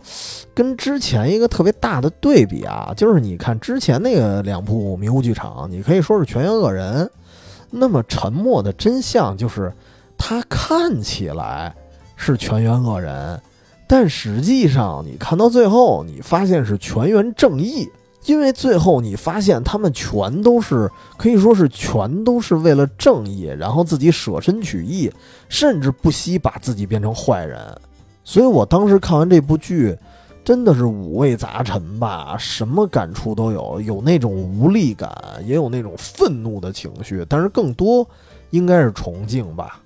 [0.52, 7.08] 跟之前一个特别大的对比啊，就是你看之前那个两部迷雾剧场，你可以说是全员恶人，
[7.70, 9.72] 那么沉默的真相就是
[10.18, 11.74] 他看起来
[12.16, 13.40] 是全员恶人，
[13.86, 17.88] 但实际上你看到最后，你发现是全员正义，
[18.26, 25.08] 因为最后你发现他们全都是可以说是全都是为了正义，然后自己舍身取义，
[25.48, 27.60] 甚至不惜把自己变成坏人。
[28.24, 29.96] 所以我当时看完这部剧，
[30.44, 35.10] 真的是五味杂陈吧，什么感触都有，有那种无力感，
[35.44, 38.06] 也有那种愤怒的情绪，但是更多
[38.50, 39.80] 应该是崇敬吧。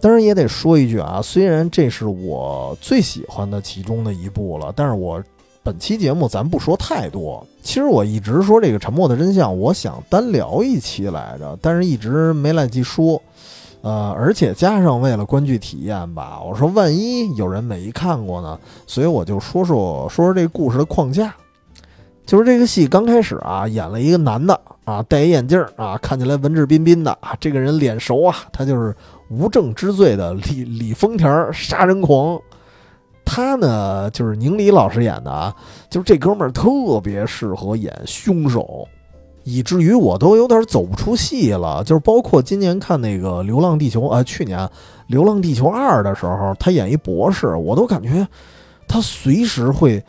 [0.00, 5.22] 当然也得说一句啊，虽然这是我最喜欢的其中的一部了，但是我
[5.62, 7.44] 本期节目咱不说太多。
[7.62, 13.20] 其实我一直说这个《沉默的真相》，我想单聊一期来着，但是一直没来及说。
[13.80, 21.34] 呃，而且加上为了观剧体验吧，我说万一有人没看过呢，所以我就说说说说这故事的框架。
[22.26, 28.94] 就是这个戏刚开始啊，演了一个男的啊，戴一眼镜啊，看起来文质彬彬的啊，这个人脸熟啊，他就是
[29.30, 32.38] 无证之罪的李李丰田杀人狂。
[33.24, 35.54] 他呢，就是宁理老师演的啊，
[35.88, 38.86] 就是这哥们儿特别适合演凶手。
[39.50, 44.58] 以至于我都有点走不出戏了，就是包括今年看那个《流浪地球》啊，去年
[45.06, 48.28] 《流浪地球二》的时候，他演一博士，我都感觉
[48.86, 50.04] 他随时会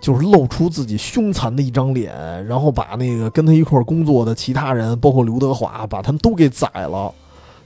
[0.00, 7.12] 就是露出自己凶残的一张脸，然后把那个跟他一块工作的其他人，包括刘德华，把他们都给宰了。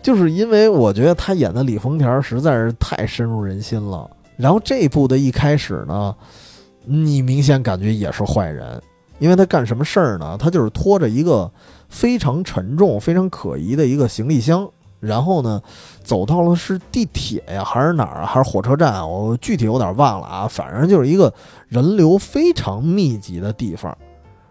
[0.03, 4.09] 就是因为我觉得他演的李丰田实在是太深入人心了。
[4.39, 6.17] 然后这部的一开始呢，
[6.87, 8.81] 你明显感觉也是坏人。
[9.21, 10.37] 因为他干什么事儿呢？
[10.37, 11.49] 他就是拖着一个
[11.89, 15.63] 非常沉重、非常可疑的一个行李箱，然后呢，
[16.03, 19.09] 走到了是地铁呀，还是哪儿啊，还是火车站？
[19.09, 20.49] 我具体有点忘了啊。
[20.49, 21.33] 反正就是一个
[21.69, 23.97] 人流非常密集的地方，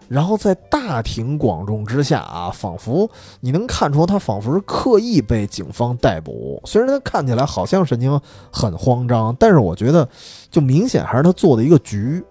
[0.07, 6.61] 然后在大庭广众之下啊，仿佛你能看出他仿佛是刻意被警方逮捕。
[6.65, 10.07] 虽然他看起来好像神情很慌张，但是我觉得
[10.51, 12.23] 就明显还是他做的一个局。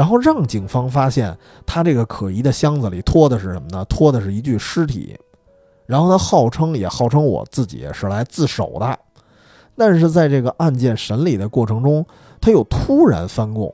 [0.00, 1.36] 然后让警方发现
[1.66, 3.84] 他这个可疑的箱子里拖的是什么呢？
[3.84, 5.14] 拖的是一具尸体。
[5.84, 8.98] 然后他号称也号称我自己是来自首的，
[9.76, 12.02] 但是在这个案件审理的过程中，
[12.40, 13.70] 他又突然翻供，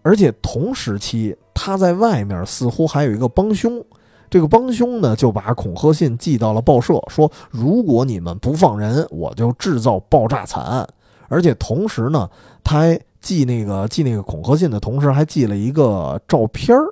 [0.00, 3.84] 而且同时期他在外面似乎还有一个帮凶。
[4.30, 10.88] 这个帮凶呢就把恐吓信寄到了报社，说如果你们不放人，我就制造爆炸惨案。
[11.28, 12.30] 而且同时呢，
[12.64, 12.98] 他还。
[13.26, 16.84] 寄那个寄那个恐吓信的同时，还寄了一个照片儿，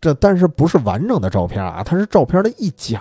[0.00, 1.82] 这但是不是完整的照片啊？
[1.84, 2.98] 它是照片的一角，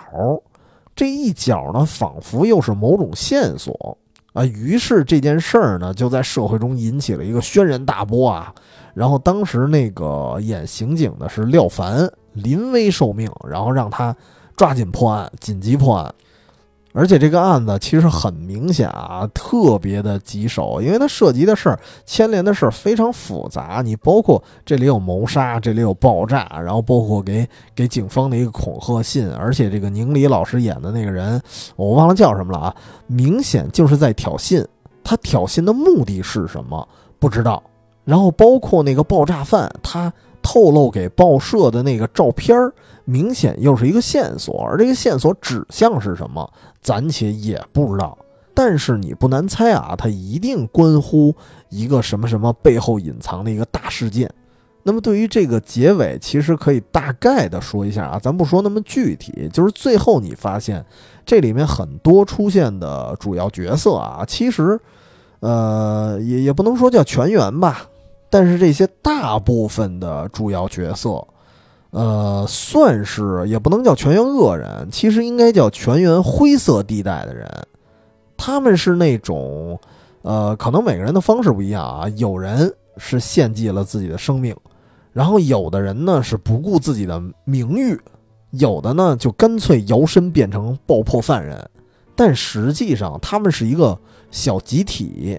[0.94, 3.98] 这一角呢，仿佛又是某种线索
[4.34, 4.44] 啊。
[4.44, 8.54] 于是这件事儿呢，就在社会中引起了一个轩然大波啊。
[8.94, 14.14] 然后当时那个演刑警的是廖凡，临危受命，然后让他
[14.58, 16.14] 抓紧破案，紧急破案。
[16.94, 23.82] 而且这个案子其实很明显啊，特别的棘手，因为它涉及的事儿、牵连的事儿非常复杂。
[23.84, 31.42] 你包括这里有谋杀，这里有爆炸，然后包括给给警方的一个恐吓信，而且这个宁理老师演的那个人，
[31.76, 32.76] 我忘了叫什么了啊，
[33.08, 34.66] 明显就是在挑衅。
[35.04, 36.88] 他挑衅的目的是什么？
[37.18, 37.62] 不知道。
[38.04, 42.74] 然后包括那个爆炸犯，他透露给报社的那个照片儿。
[43.04, 46.50] 明显又是一个线索，而这个线索指向是什么，
[46.82, 48.18] 暂且也不知道。
[48.54, 51.36] 但是你不难猜啊，它一定关乎
[51.70, 54.32] 一个什么什么背后隐藏的一个大事件。
[54.84, 60.86] 那么对于这个结尾，其实可以大概的说一下啊，咱不说那么具体，就是最后你发现
[61.26, 64.80] 这里面很多出现的主要角色啊，其实，
[65.40, 67.88] 呃，也也不能说叫全员吧，
[68.32, 71.24] 但是这些大部分的主要角色。
[71.92, 77.46] 呃，算是也不能叫全员恶人，其实应该叫全员灰色地带的人。
[78.38, 79.78] 他们是那种，
[80.22, 82.08] 呃，可能每个人的方式不一样啊。
[82.16, 84.56] 有人是献祭了自己的生命，
[85.12, 88.00] 然后有的人呢是不顾自己的名誉，
[88.52, 91.70] 有的呢就干脆摇身变成爆破犯人。
[92.16, 94.00] 但实际上，他们是一个
[94.32, 95.38] 小集体，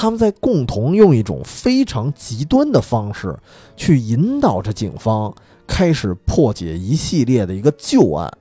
[0.00, 3.36] 他们在共同用一种非常极端的方式
[3.74, 5.34] 去引导着警方。
[5.66, 8.32] 开始破解一系列的一个旧案，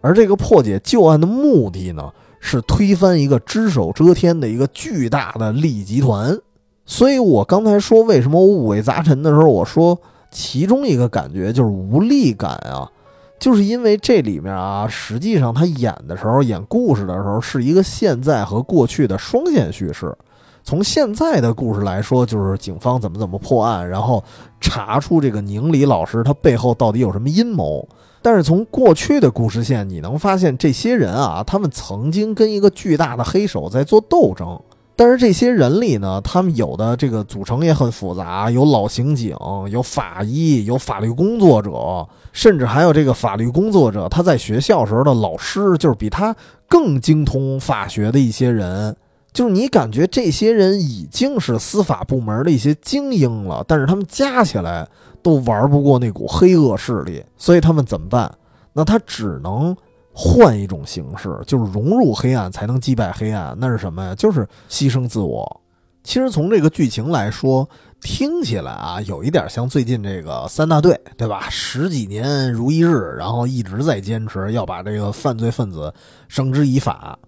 [0.00, 6.38] 而这个破解旧案的目的呢，是推翻一个只手遮天的一个巨大的利益集团。
[6.86, 12.90] 所以我刚才说为什么我五味杂陈的时候，我说其中一个感觉就是无力感啊，
[13.38, 20.16] 就是因为这里面啊，实际上他演的时候，演故事的时候是一个现在和过去的双线叙事。
[20.62, 24.22] 从现在的故事来说，就是警方怎么怎么破案，然后
[24.60, 27.88] 查出这个宁理老师他背后到底有什么阴谋。
[28.22, 34.60] 但是从过去的故事线，你能发现这些人啊，他们曾经跟一个巨大的黑手在做斗争。
[34.94, 39.34] 但是这些人里呢，他们有的这个组成也很复杂，有老刑警，
[39.70, 46.36] 有法医，有法律工作者，甚至还有这个法律工作者他在学校时候的老师，就是比他
[46.68, 48.94] 更精通法学的一些人。
[49.32, 54.88] 就是你感觉这些人已经是司法部门的一些精英了，但是他们加起来
[55.22, 58.32] 都玩不过那股黑恶势力，所以他们怎么办？
[58.72, 59.76] 那他只能
[60.12, 63.56] 换一种形式，就是融入黑暗才能击败黑暗。
[63.60, 64.14] 那是什么呀？
[64.14, 65.60] 就是牺牲自我。
[66.02, 67.68] 其实从这个剧情来说，
[68.00, 71.46] 听起来啊，有一点像最近这个三大队，对吧？
[71.50, 75.92] 十几年如一日，然后一直在坚持要把这个犯罪分子
[76.26, 77.18] 绳之以法。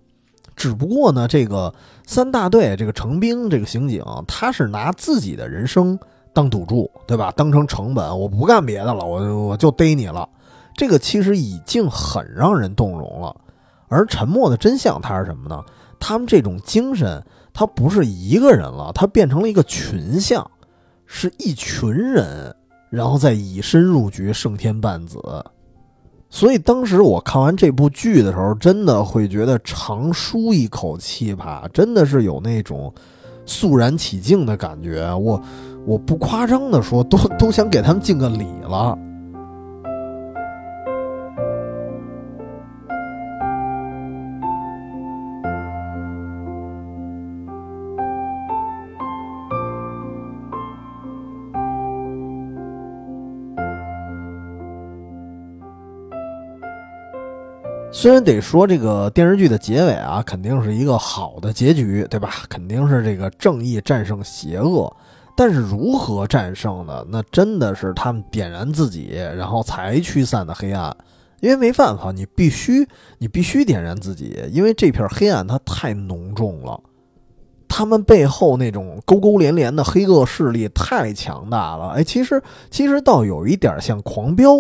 [0.57, 1.73] 只不过呢，这个
[2.07, 5.99] 三大队这个程兵这个刑警，他是拿自己的人生
[6.33, 7.33] 当赌注，对吧？
[7.37, 10.29] 当成成本，我不干别的了，我我就逮你了。
[10.77, 13.35] 这个其实已经很让人动容了。
[13.89, 15.63] 而沉默的真相，它是什么呢？
[16.01, 17.23] 他们这种精神，
[17.53, 20.51] 他不是一个人了，他变成了一个群像，
[21.07, 22.55] 是一群人，
[22.89, 25.19] 然后再以身入局，胜天半子。
[26.35, 32.91] 所以当时我看完这部剧的时候，真的会觉得长舒一口气吧，真的是有那种
[33.45, 35.15] 肃然起敬的感觉。
[35.15, 35.39] 我
[35.85, 38.99] 我不夸张的说，都都想给他们敬个礼了。
[58.03, 62.31] 虽然得说这个电视剧的结尾啊，肯定是一个好的结局，对吧？
[62.49, 64.93] 肯定是这个正义战胜邪恶，
[65.37, 67.07] 但是如何战胜呢？
[67.09, 70.93] 那真的是他们点燃自己，然后才驱散的黑暗。
[71.39, 72.85] 因为没办法，你必须
[73.19, 76.81] 你必须点燃自己，因为这片黑暗它太浓重了，
[77.69, 81.91] 他们背后那种勾勾连连的黑恶势力太强大了。
[81.91, 84.57] 哎，其实其实倒有一点像狂飙。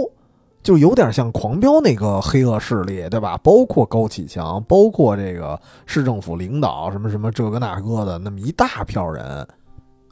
[0.62, 3.36] 就有点像狂飙那个黑恶势力，对吧？
[3.42, 9.46] 包括高启强，包括这个市政府领导，什么什么这个那个的，那么一大票人。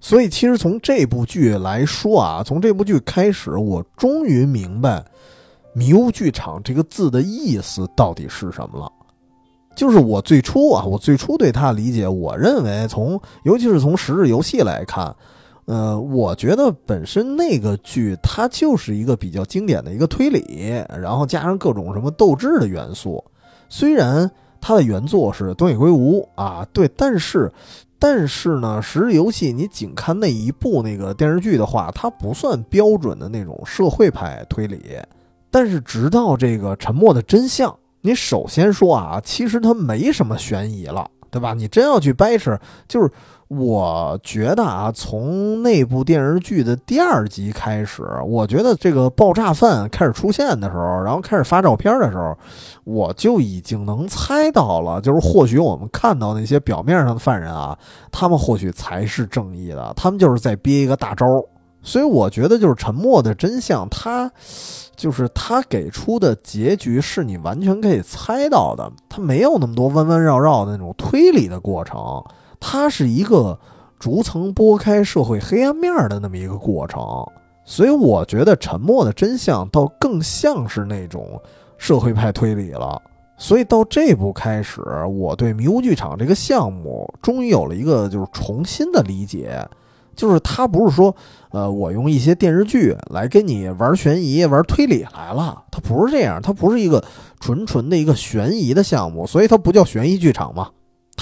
[0.01, 5.05] 所以，其实从这部剧来说啊，从这部剧开始，我终于明白
[5.73, 8.91] “迷雾剧场”这个字的意思到底是什么了。
[9.77, 15.15] 就是我最初啊，我最初对他的理解，我认为从尤其是从《十日游戏》来看。
[15.71, 23.25] 呃，我觉得本身那个剧它就是一个比较经典的一个推理，然后加上各种什么斗智的元素。
[23.69, 24.29] 虽然
[24.61, 27.53] 它的原作是东野圭吾啊，对，但是
[28.01, 34.99] 但是呢，《十日游戏》你仅看那一部那个电视剧的话，它不算标准的那种社会派推理。
[35.53, 41.55] 但是直到这个《沉默的真相》，你首先说啊，其实它没什么悬疑了，对吧？
[41.55, 42.59] 你真要去掰扯，
[42.89, 43.09] 就是。
[43.51, 52.39] 我觉得啊，从那部电视剧的第二集开始，我觉得这个爆炸犯开始出现的时候，然后开始发照片的时候，
[52.85, 57.77] 我就已经能猜到了，就是或许我们看到那些表面上的犯人啊，
[58.13, 61.27] 他们或许才是正义的，他们就是在憋一个大招。
[61.83, 64.31] 所以我觉得，就是沉默的真相，他
[64.95, 72.23] 就是他给出的结局是你完全可以猜到的，他没有那么多弯弯绕绕的那种推理的过程。
[72.61, 73.59] 它是一个
[73.99, 77.03] 逐层剥开社会黑暗面的那么一个过程，
[77.65, 81.41] 所以我觉得《沉默的真相》倒更像是那种
[81.79, 83.01] 社会派推理了。
[83.37, 89.67] 所以到这部开始，我对迷雾剧场这个项目终于有了一个就是重新的理解，
[90.15, 91.15] 就是它不是说，
[91.51, 97.03] 呃，我用一些电视剧来跟你玩悬疑、玩推理来了，它不是这样，它不是一个
[97.41, 100.69] 纯纯的一个悬疑的项目，所以它不叫悬疑剧场嘛。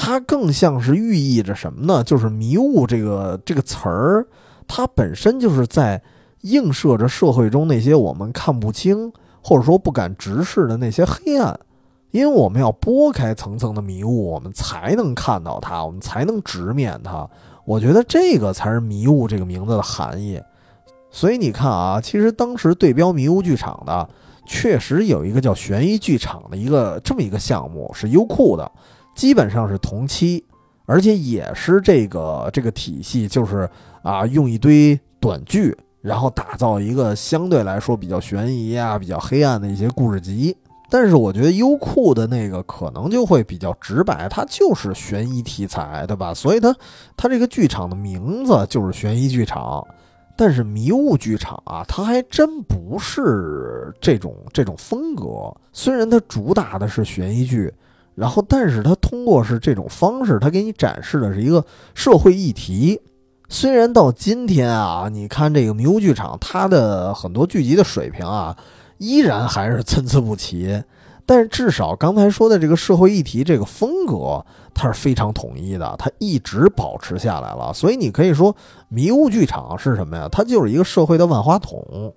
[0.01, 2.05] 它更像是寓意着什么呢？
[2.05, 4.25] 就是迷雾这个这个词儿，
[4.69, 6.01] 它本身就是在
[6.43, 11.59] 映射着社会中那些我们看不清或者说不敢直视的那些黑暗。
[12.13, 17.29] 因为我们要拨开层层的迷雾，我们才能看到它，我们才能直面它。
[17.65, 20.41] 我觉得这个才是迷雾这个名字的含义。
[21.11, 24.09] 所以你看啊，其实当时对标迷雾剧场的，
[24.47, 28.71] 确实有一个叫悬疑剧场的一个这么一个项目，是优酷的。
[29.19, 30.45] 基本上是同期，
[30.87, 33.69] 而且也是这个这个体系，就是
[34.05, 40.57] 啊，用一堆短剧，然后打造一个相对来说比较悬疑啊、比较黑暗的一些故事集。
[40.89, 46.33] 但是我觉得优酷的那个可能就会比较直白，它就是悬疑题材，对吧？
[46.33, 46.73] 所以它
[47.17, 49.85] 它这个剧场的名字就是悬疑剧场。
[50.37, 55.53] 但是迷雾剧场啊，它还真不是这种这种风格。
[55.73, 57.75] 虽然它主打的是悬疑剧。
[58.19, 61.65] 然后，但是他通过是这种方式，他给你展示的是一个
[61.95, 63.01] 社会议题。
[63.49, 68.57] 虽然到今天啊，你看这个迷雾剧场，它的很多剧集的水平啊，
[68.99, 70.83] 依然还是参差不齐。
[71.25, 74.45] 但是至少刚才说的这个社会议题这个风格，
[74.75, 77.73] 它是非常统一的，它一直保持下来了。
[77.73, 78.55] 所以你可以说，
[78.89, 80.29] 迷雾剧场是什么呀？
[80.33, 82.13] 它就是一个社会的万花筒。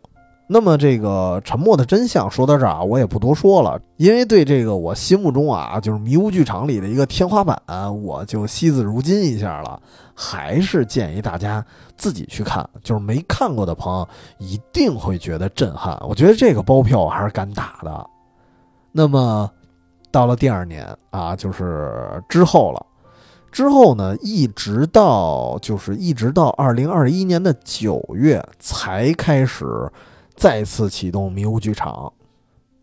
[0.54, 7.58] 那么这个沉默的真相说到这儿啊，我也不多说了，因为对这个我心目中啊，就是迷雾剧场里的一个天花板，
[8.04, 9.82] 我就惜字如金一下了。
[10.14, 14.06] 还是建议大家自己去看，就是没看过的朋友
[14.40, 15.98] 一定会觉得震撼。
[16.06, 18.06] 我觉得这个包票我还是敢打的。
[18.92, 19.50] 那么
[20.12, 22.86] 到了第二年啊，就是之后了，
[23.54, 29.90] 之后呢，一直到就是一直到二零二一年的九月才开始。
[30.36, 32.12] 再次启动迷雾剧场，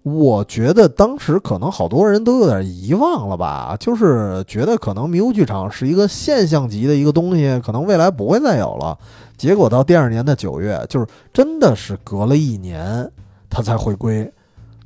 [0.02, 8.96] 我觉得当时可能好多人都有点遗忘了吧，就是觉得可能迷雾剧场是一个现象级的一个东西，可能未来不会再有了。
[9.36, 13.10] 结果到第二年的九月，就是真的是隔了一年，
[13.50, 14.32] 它才回归。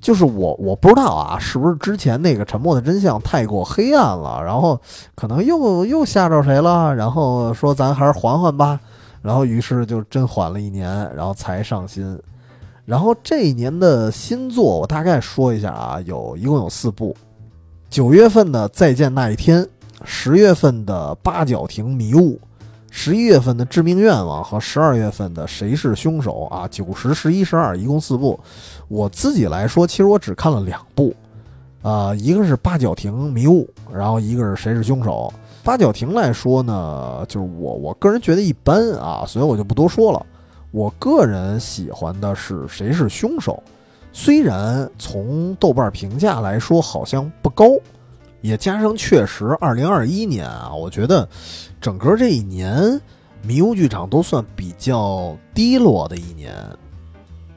[0.01, 4.81] 就是我我不知道啊，是不是之前那个沉默的真相太过黑暗了，然后
[5.15, 8.81] 可能又又吓着谁了，然后说咱还是缓缓吧，
[9.23, 12.19] 然后于是就真缓了一年，然后才上新。
[12.85, 17.17] 然后这一年的新作，我大概说一下啊，有一共有四部：
[17.89, 19.63] 九月份的《再见那一天》，
[20.05, 22.35] 十月份的《八角亭迷雾》，
[22.91, 28.39] 十一月份的《致命愿望》和十二月份的《谁是凶手》啊，九十、十一、十二，一共四部。
[28.89, 31.15] 我自己来说，其实我只看了两部，
[31.83, 33.65] 啊，一个是《八角亭迷雾》，
[33.97, 35.33] 然后一个是《谁是凶手》。
[35.65, 40.27] 八角亭来说呢，就是我我个人觉得一般啊，所以我就不多说了。
[40.73, 43.63] 我个人喜欢的是谁是凶手，
[44.11, 47.67] 虽然从豆瓣评价来说好像不高，
[48.41, 51.29] 也加上确实二零二一年啊，我觉得
[51.79, 52.99] 整个这一年
[53.43, 56.55] 迷雾剧场都算比较低落的一年。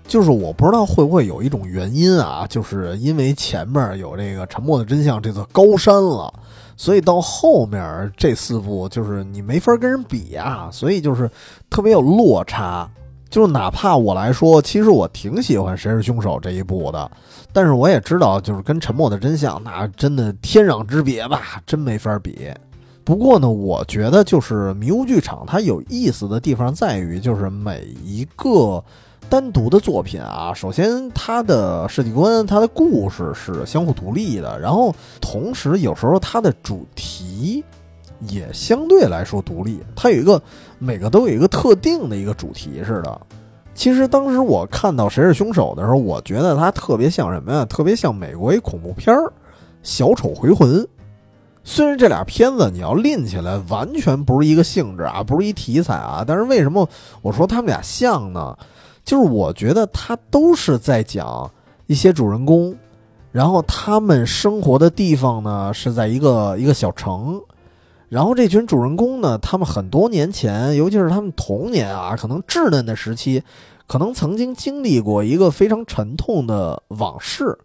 [0.07, 6.31] 就是我不知道会不会有一种原因啊，就是因为前面有这个沉默的真相这座高山了，
[6.75, 11.31] 所以到后面这四部就是你没法跟人比啊，所以就是
[11.69, 12.87] 特别有落差。
[13.29, 17.11] 就是哪怕我来说，其实我挺喜欢《谁是凶手》这一部的，
[17.51, 22.49] 但是我也知道，就是跟《沉默的真相》那真的天壤之别吧，真没法比。
[23.03, 28.83] 不过呢，我觉得就是迷雾剧场它有意思的地方在于，就是每一个
[29.29, 37.63] 单独的作品啊，首先它的世界观、它的故事是相互独立的，然后同时有时候它的主题。
[38.21, 40.41] 也相对来说独立，它有一个
[40.79, 43.21] 每个都有一个特定的一个主题似的。
[43.73, 47.65] 其实当时我看到谁是凶手的时候，我觉得它特别像什么呀？
[47.65, 49.23] 特别像美国一恐怖片儿
[49.83, 50.81] 《小丑回魂》。
[51.63, 56.87] 虽然这俩片子你要拎起来完全不是一个性质啊，不是一题材啊，但是为什么
[57.21, 58.55] 我说他们俩像呢？
[59.03, 61.51] 就是我觉得它都是在讲
[61.87, 62.75] 一些主人公，
[63.31, 67.41] 然后他们生活的地方呢是在一个一个小城。
[68.15, 73.43] 然后这群主人公呢，他们很多年前，尤其是他们童年啊，可能稚嫩的时期，
[73.87, 77.57] 可能曾经经历过一个非常沉痛的往事。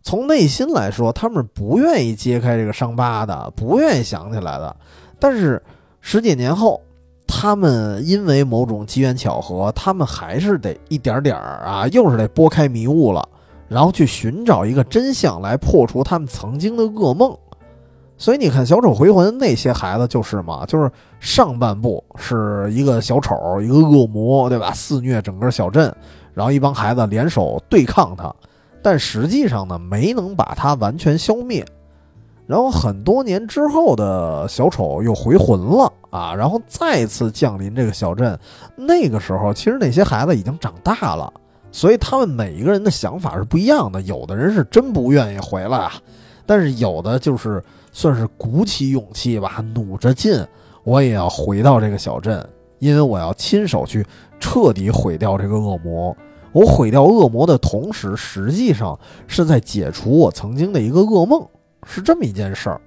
[0.00, 4.76] 从内心来说，他们不愿意揭开这个伤疤的，不愿意想起来的。
[5.18, 5.60] 但是
[6.00, 6.80] 十几年后，
[7.26, 13.28] 他们因为某种机缘巧合，他们还是得一点点儿啊，又是得拨开迷雾了，
[13.66, 17.36] 然后去寻找一个真相，来破除他们曾经的噩梦。
[18.20, 24.72] 所以你看《小丑回魂》那些孩子就是嘛，就是上半部是一个小丑，一个恶魔，对吧？
[24.74, 25.90] 肆虐整个小镇，
[26.34, 28.30] 然后一帮孩子联手对抗他，
[28.82, 31.64] 但实际上呢，没能把他完全消灭。
[32.46, 38.38] 然后很多年之后的小丑又回魂了啊，然后再次降临这个小镇。
[38.76, 41.32] 那个时候，其实那些孩子已经长大了，
[41.72, 43.98] 所以他们每一个人的想法是不一样的。
[44.02, 45.92] 有的人是真不愿意回来啊，
[46.44, 47.64] 但是有的就是。
[47.92, 50.46] 算是鼓起勇气吧，努着劲，
[50.84, 52.46] 我也要回到这个小镇，
[52.78, 54.06] 因为我要亲手去
[54.38, 56.16] 彻底毁掉这个恶魔。
[56.52, 61.46] 我毁掉恶魔的同时，实际上是在解除我曾经的一个噩梦，
[61.86, 62.80] 是这么一件事儿。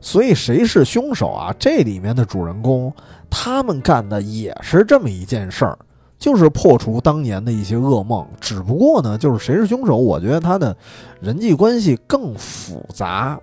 [0.00, 1.54] 所以，谁是凶手啊？
[1.58, 2.92] 这里面的主人公，
[3.30, 5.78] 他们干的也是这么一件事儿，
[6.18, 8.26] 就是破除当年的一些噩梦。
[8.40, 10.76] 只不过呢，就是谁是凶手，我觉得他的
[11.20, 13.40] 人际关系更复杂。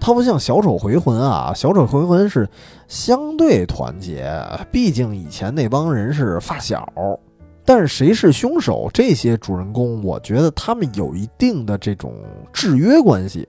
[0.00, 2.48] 他不像小丑回魂啊，小丑回魂是
[2.88, 4.32] 相对团结，
[4.72, 6.90] 毕竟以前那帮人是发小。
[7.66, 8.90] 但是谁是凶手？
[8.92, 12.14] 这些主人公，我觉得他们有一定的这种
[12.52, 13.46] 制约关系。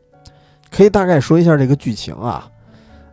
[0.70, 2.48] 可以大概说一下这个剧情啊，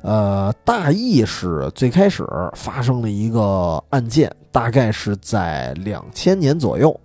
[0.02, 6.98] 呃，大意是最开始发生了一个案件，大概是在两千年左右，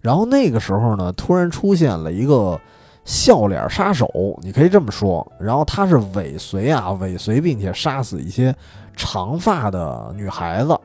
[0.00, 2.58] 然后那个时候呢，突然出现了一个。
[3.04, 4.08] 笑脸杀手，
[4.42, 5.26] 你可以这么说。
[5.38, 8.54] 然后他是尾随啊，尾随并且杀死一些
[8.96, 10.78] 长发的女孩子，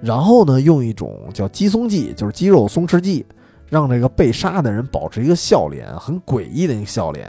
[0.00, 3.24] 然后呢，用一种叫肌松剂，就是肌肉松弛剂，
[3.68, 7.28] 让这个被杀的人保持一个笑脸，很诡异的一个笑脸。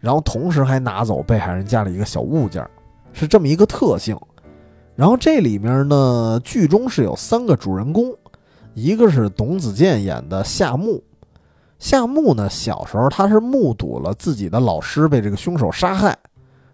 [0.00, 2.66] 然后同时还拿走被害人家里一个小物件，
[3.12, 4.18] 是这么一个特性。
[4.96, 8.12] 然后这里面呢，剧中是有三个主人公，
[8.74, 11.02] 一个是董子健演的夏目。
[11.82, 16.16] 夏目呢，小时候他是目睹了自己的老师被这个凶手杀害，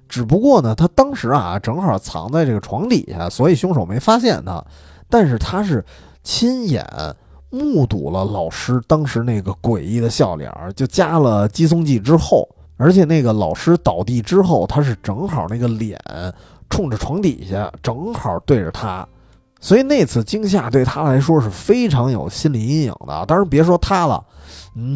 [0.07, 4.63] 只不过呢，他当时啊正好藏在这个床底下，所以凶手没发现他。
[5.09, 5.83] 但是他是
[6.23, 6.87] 亲眼
[7.49, 12.47] 目睹了老师当时那个诡异的笑脸，就加了激松剂之后，
[12.77, 15.99] 而且那个老师倒地之后，他是正好那个脸
[16.69, 19.09] 冲着床底下，正好对着他。
[19.61, 23.25] 所以那次惊吓对他来说是非常有心理阴影的。
[23.27, 24.25] 当然别说他了，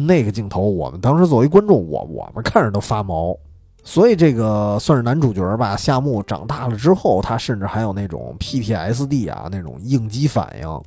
[0.07, 3.37] 那个镜头我们当时作为观众，我我们看着都发毛。
[3.83, 5.75] 所以这个算是男主角吧。
[5.75, 10.81] 夏目长大了之后，他甚至还有那种 PTSD 啊那种应激反应。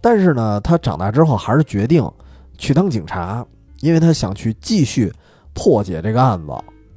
[0.00, 2.10] 但是呢，他长大之后还是决定
[2.56, 3.44] 去当警察，
[3.80, 5.12] 因为他想去继续
[5.52, 6.52] 破解这个案子，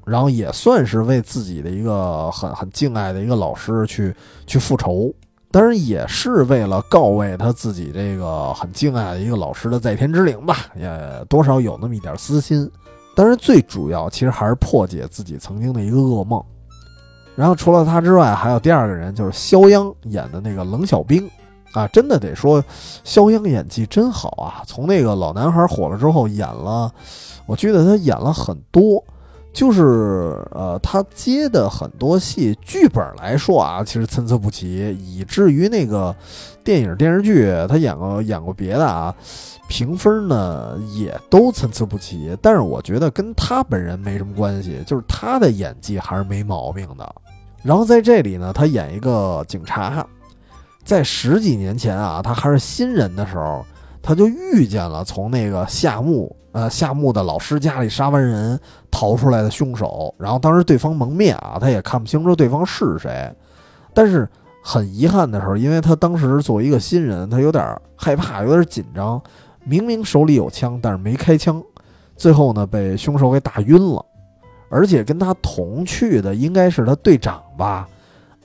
[0.05, 5.13] 然后也算是为自己的一个很很敬爱的一个老师去去复仇。
[5.49, 12.69] 当然也是为了告慰他自己这个很敬爱的一个老师的在天之灵吧，也多少有那么一点私心。
[13.15, 16.43] 当然最主要其实还是破解自己曾经的一个噩梦。
[17.35, 21.29] 然后除了他之外，还有第二个人就是肖央演的那个冷小兵
[21.71, 22.63] 啊，真的得说
[23.03, 24.63] 肖央演技真好啊！
[24.65, 26.91] 从那个老男孩火了之后演了，
[27.45, 29.03] 我记得他演了很多。
[29.57, 29.81] 就是
[30.51, 36.15] 呃，他接的很多戏剧本来说啊，其实参差不齐，以至于那个
[36.63, 39.11] 电影电视剧他演过演过别的啊，
[39.67, 42.37] 评分呢也都参差不齐。
[42.39, 47.15] 但是我觉得跟他本人没什么关系，就是他的演技还是没毛病的。
[47.63, 50.05] 然后在这里呢，他演一个警察，
[50.83, 53.65] 在十几年前啊，他还是新人的时候，
[54.03, 56.35] 他就遇见了从那个夏目。
[56.53, 58.59] 呃，夏目的老师家里杀完人
[58.97, 63.31] 逃出来的凶手，然后当时对方蒙面啊，他也看不清楚对方是谁。
[63.93, 64.27] 但是
[64.63, 69.21] 很遗憾的时候，因为他当时作为一个新人，他有点害怕，有点紧张。
[69.63, 71.61] 明明手里有枪，但是没开枪，
[72.15, 74.03] 最后呢被凶手给打晕了。
[74.67, 77.87] 而且跟他同去的应该是他队长吧，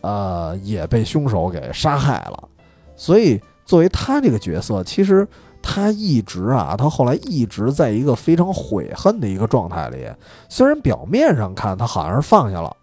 [0.03, 2.49] 呃，也被凶手给杀害了。
[2.95, 5.27] 所以作为他这个角色，其实。
[5.63, 10.07] 他一直啊，他后来一直在一个非常悔恨的一个状态里。
[10.49, 12.77] 虽然表面上看他好像是放下了，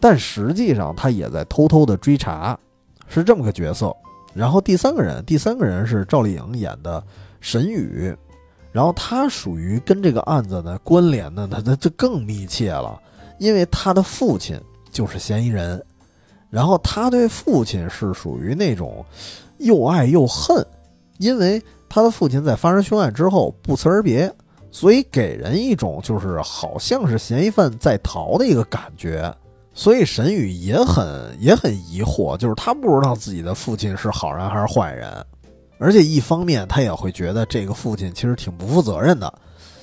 [0.00, 2.58] 但实际上他也在偷偷的追查，
[3.08, 3.94] 是这么个角色。
[4.32, 7.02] 然后第三个人，第三个人是赵丽颖演的
[7.40, 8.16] 沈宇，
[8.70, 12.98] 然后他属于跟这个案子的关联呢，他他就更密切了，
[13.38, 14.58] 因为他的父亲
[14.90, 15.84] 就是嫌疑人，
[16.48, 19.04] 然后他对父亲是属于那种
[19.58, 20.64] 又爱又恨，
[21.18, 21.62] 因为。
[21.94, 24.32] 他的父亲在发生凶案之后不辞而别，
[24.70, 29.30] 所以给人一种就是好像是嫌疑犯在逃的一个感觉。
[29.74, 35.22] 所以沈宇也很也很疑惑，就是他不知道自己的父亲是好人还是坏人，
[35.78, 39.30] 而且一方面他也会觉得这个父亲其实挺不负责任的。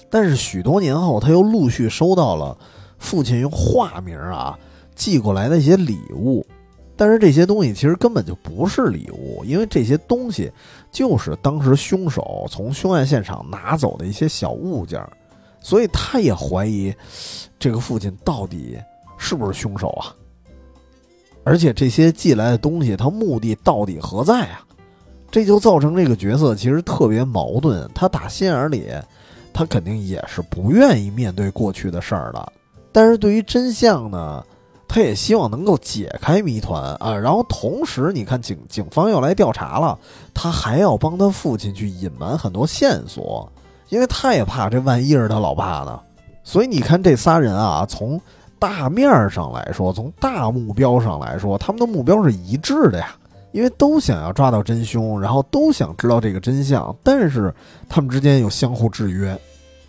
[0.09, 2.57] 但是许多年后，他又陆续收到了
[2.97, 4.57] 父亲用化名啊
[4.95, 6.43] 寄过来的一些礼物。
[6.95, 10.51] 但是这些东西其实根本就不是礼物，因为这些东西
[10.91, 15.01] 就是当时凶手从凶案现场拿走的一些小物件，
[15.61, 16.93] 所以他也怀疑
[17.57, 18.77] 这个父亲到底
[19.17, 20.15] 是不是凶手啊？
[21.43, 24.65] 而且这些寄来的东西，他目的到底何在啊？
[25.31, 27.89] 这就造成这个角色其实特别矛盾。
[27.93, 28.91] 他打心眼里，
[29.53, 32.53] 他肯定也是不愿意面对过去的事儿的，
[32.91, 34.43] 但是对于真相呢？
[34.89, 39.97] 他也希望能够解开谜团啊，然后同时，你看警警方要来调查了，
[40.33, 43.47] 他还要帮他父亲去隐瞒很多线索，
[43.89, 45.99] 因为他也怕这万一是他老爸呢。
[46.43, 48.19] 所以你看这仨人啊，从
[48.57, 53.15] 大面上来说，从大目标上来说，他们的目标是一致的呀，
[53.51, 57.53] 因为都想要抓到真凶，然后都想知道这个真相，但是
[57.87, 59.39] 他们之间有相互制约。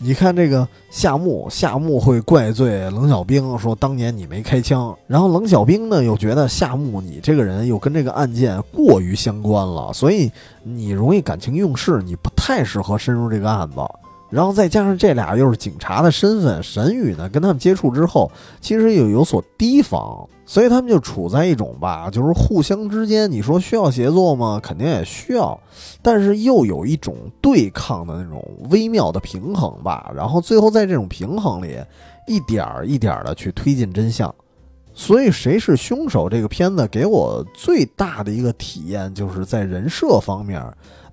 [0.03, 4.96] 你看这个夏目，夏目会怪罪冷小兵，说当年你没开枪。
[5.07, 10.32] 然后冷小兵呢，又觉得夏目你这个人又跟这个案件过于相关了，所以
[10.62, 13.76] 你容易感情用事，你不太适合深入这个案子。
[14.30, 24.59] 然后再加上这俩又是警察的身份，沈宇呢跟他们接触之后，其实又有所提防，所以他们就处在一种吧，就是互相之间，你说需要协作吗？
[24.61, 25.57] 肯定也需要，
[26.03, 30.11] 但是又有一种对抗的那种微妙的平衡吧。
[30.12, 31.78] 然后最后在这种平衡里，
[32.26, 34.34] 一点儿一点儿的去推进真相。
[35.01, 36.28] 所以谁是凶手？
[36.28, 40.62] 这个片子给我最大的一个体验，就是在人设方面。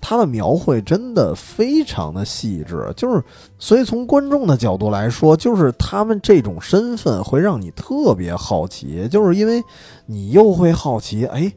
[0.02, 3.24] 他的描绘真的非常的细致，就是，
[3.58, 9.64] 所以从观众的角度来说，就是他们这种身份会让你特别好奇，就是因为
[10.06, 11.50] 你又会好奇，哎，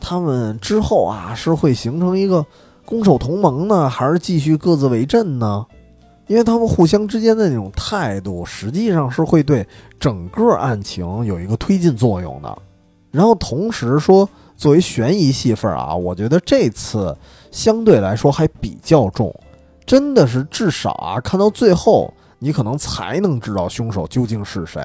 [0.00, 2.44] 他们之后啊是会形成一个
[2.86, 5.66] 攻守同盟呢，还是继续各自为阵呢？
[6.26, 9.66] 因为他们互相之间的那种态度，实际上是会对
[9.98, 12.58] 整个案情有一个推进作用的。
[13.10, 17.16] 然后同时说，作为悬疑戏份啊，我觉得这次。
[17.50, 19.32] 相对来说还比较重，
[19.86, 24.82] 真的是至少啊，看到最后你可能才能知道凶手究竟是谁。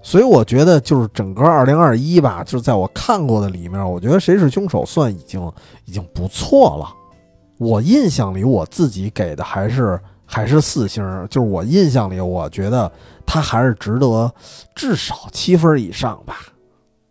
[0.00, 5.52] 所以我觉得就是整个二零二一吧，就是在我看过的里面，我觉得谁是凶手算已经
[5.86, 6.94] 已经不错了。
[7.58, 12.90] 我印象里我自己给的还是还是四星，就是我印象里我觉得
[13.26, 14.32] 他还是值得
[14.74, 16.36] 至少七分以上吧。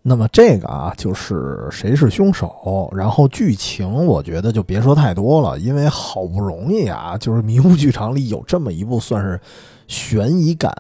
[0.02, 9.38] 那么这个啊，就是谁是凶手，然后剧情我觉得就别说太多了，因为好不容易啊，就是迷雾剧场里有这么一部算是
[9.88, 10.74] 悬疑感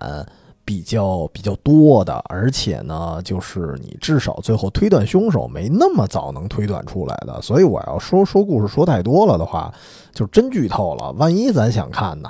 [0.67, 9.73] 比较比较多的，而且呢，就是你至少最后推断凶手没那么早能推断出来的，所以我要说说故事说太多了的话，
[10.11, 12.29] 就真剧透了，万一咱想看呢？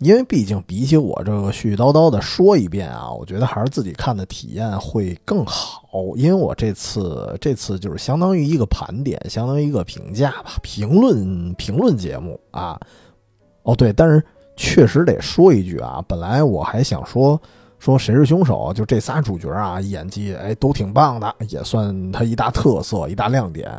[0.00, 5.82] 因为毕竟比起我这个絮絮叨叨的说一遍啊，我觉得还是自己看的体验会更好。
[6.14, 12.78] 因为我这次 这次就是相当于一个盘点，相当于一个评价吧，评论评论节目啊。
[13.62, 14.22] 哦对，但是
[14.56, 17.40] 确实得说一句啊，本来我还想说
[17.78, 23.70] 说谁是凶手，就这仨主角啊，演技哎都挺棒的，也算他一大特色、一大亮点。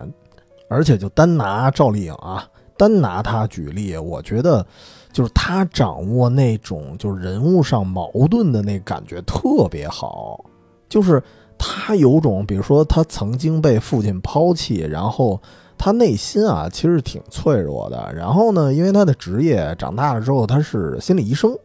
[0.70, 2.48] 而且就单拿赵丽颖啊，
[2.78, 4.66] 单拿她举例，我觉得。
[5.12, 10.40] 就是他掌握那种就是人物上矛盾的那感觉特别好，
[10.88, 11.22] 就是
[11.58, 15.42] 他有种，比如说他曾经被父亲抛弃，然后
[15.80, 18.14] 他内心啊其实挺脆弱的。
[18.16, 21.58] 然后呢，因为他的职业长大了之后他是心理医生，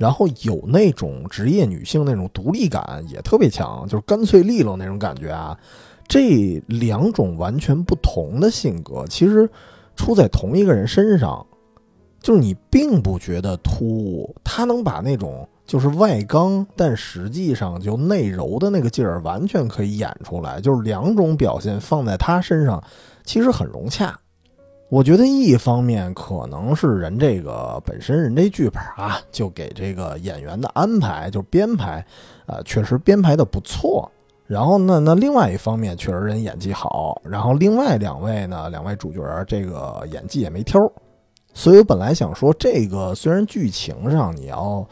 [0.00, 5.54] 然后有那种职业女性那种独立感也特别强，就是干脆利落那种感觉啊。
[6.08, 9.46] 这两种完全不同的性格，其实
[9.94, 11.46] 出在同一个人身上。
[12.22, 22.82] 就是你并不觉得突兀，他能把那种就是外刚但实际上就内柔的那个劲儿完全可以演出来，就是两种表现放在他身上，
[23.24, 24.18] 其实很融洽。
[24.90, 32.04] 我觉得一方面可能是人这个本身人这剧本啊，就给这个演员的安排就编排，
[32.46, 34.10] 呃，确实编排的不错。
[34.48, 40.80] 然后呢，那另外一方面确实人演技好，然后另外两位呢，两位主角这个演技也没挑。
[41.54, 44.84] 所以我本来想说，这个虽然剧情上你要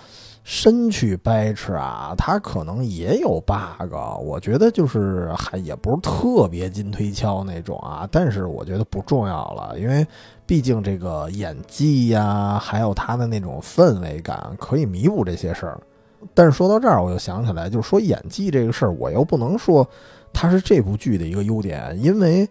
[0.51, 3.93] 深去掰扯啊，它可能也有 bug，
[4.23, 8.09] 我觉得就是还也不是特别金推敲那种啊。
[8.11, 10.07] 但是我觉得不重要了，因为
[10.47, 15.79] 毕竟这个演技呀，还有他的那种氛围感，可以弥补这些事儿。
[16.33, 19.87] 但是说到这儿，我又想起来，就是说演技这个事儿，我又不能说
[20.33, 22.49] 它是这部剧的一个优点，因为。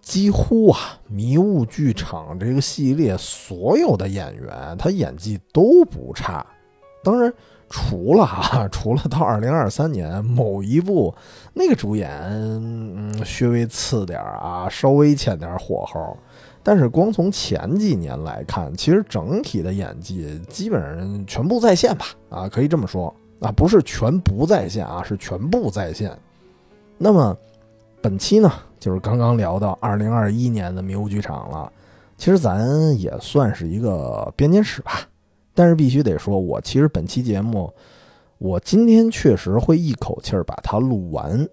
[0.00, 6.44] 几乎啊，迷雾剧场这个系列所有的演员，他演技都不差。
[7.02, 7.32] 当然，
[7.68, 11.14] 除了啊， 除了到二零二三年某一部
[11.52, 16.16] 那个主演，嗯，稍微次点儿啊，稍微欠点火候。
[16.62, 22.06] 但是光从前几年来看，其实整体的演技基本上全部在线吧？
[22.30, 26.16] 啊，可以这么说啊，不是全不在线啊，是全部在线。
[26.98, 27.36] 那么
[28.00, 28.52] 本期呢？
[28.78, 31.72] 就是刚刚聊到二零二一年的迷雾剧场了，
[32.16, 35.00] 其实咱也算是一个编年史吧。
[35.54, 37.72] 但是必须得说，我其实本期节目，
[38.38, 41.48] 我今天确实会一口气儿把它录完。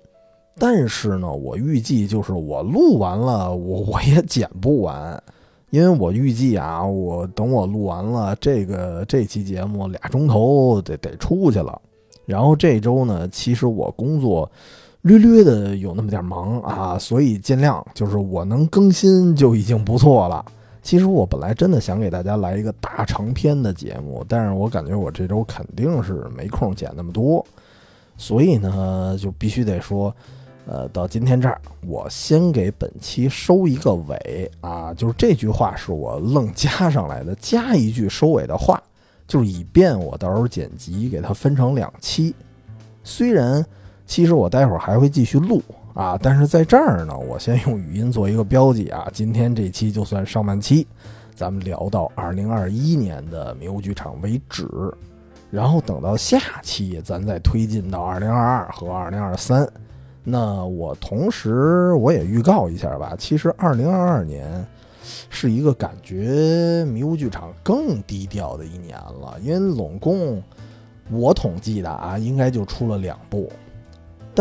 [0.57, 5.21] 但是呢，我预计就是我录完了，我我也剪不完，
[5.69, 11.81] 因为我预计啊，我等我录完了这个这期节目俩钟头得得出去了。
[12.25, 14.49] 然后这周呢，其实我工作。
[15.03, 20.43] 略略的有那么点忙啊，所以尽量就是我能更新就已经不错了。
[20.81, 27.45] 其实我本来真的想给大家来一个大长篇的节目，但是我感觉我这周肯定是没空剪那么多，
[28.17, 30.15] 所以呢就必须得说，
[30.65, 38.81] 呃，到今天这儿，我先给本期收一个尾啊，就是这句话是我愣加上来的，加一句收尾的话，
[39.27, 42.33] 就是以便我到时候剪辑给它分成两期。
[43.03, 43.65] 虽然
[44.05, 45.61] 其实我待会儿还会继续录
[45.99, 50.87] 啊，但是在这儿呢，我先用语音做一个标记啊，今天这期就算上半期，
[51.35, 54.65] 咱们聊到二零二一年的迷雾剧场为止，
[55.51, 59.69] 然后等到下期咱再推进到二零二二和二零二三。
[60.23, 64.65] 那我同时我也预告一下吧，其实二零二二年
[65.29, 70.41] 是一个感觉迷雾剧场更低调的一年了，因为拢共
[71.11, 73.51] 我统计的啊，应该就出了两部，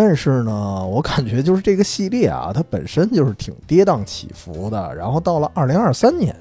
[0.01, 6.33] 但是呢，我感觉就是这个系列啊，它本身就是挺跌宕起伏的，然后到了二零二三年，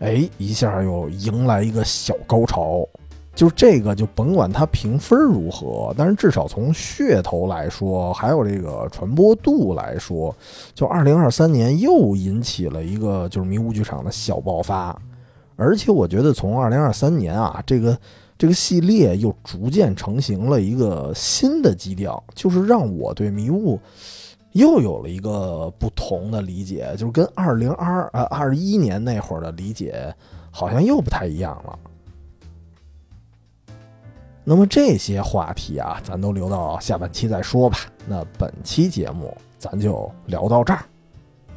[0.00, 2.86] 哎，一下又迎来一个小高潮。
[3.34, 10.36] 就这个，就甭管它评分如何，但是至少从噱头来说，还有这个传播度来说，
[10.74, 14.94] 就二零二三年又引起了一个就是迷雾剧场的小爆发，
[15.56, 17.96] 而且我觉得从二零二三年啊，这个
[18.36, 23.78] 这个系列又逐渐成型了一个新的基调，就是让我对迷雾
[24.52, 30.14] 又有了一个不同的理解，就是跟二零二呃二一年那会儿的理解
[30.50, 31.78] 好像又不太一样了。
[34.42, 37.78] 那么这些话题啊，咱都留到下半期再说吧。
[38.06, 40.84] 那本期节目咱就聊到这儿。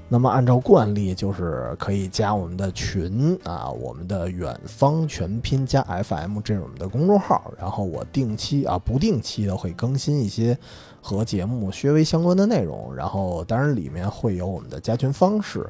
[0.10, 7.52] 那么按照惯例，就是可以加我们的群啊，我们的远方全拼加 FM 这是我们的公众号。
[7.60, 10.58] 然后我定期啊，不定期的会更新一些
[11.02, 12.96] 和节目稍微相关的内容。
[12.96, 15.68] 然后当然里面会有我们的加群方式。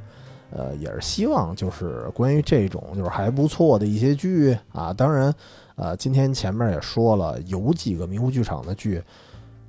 [0.49, 5.33] 呃，也是希望就是关于这种就是还不错的一些剧啊，当然。
[5.75, 8.99] 呃，今天前面也说了，有几个迷糊剧场的剧，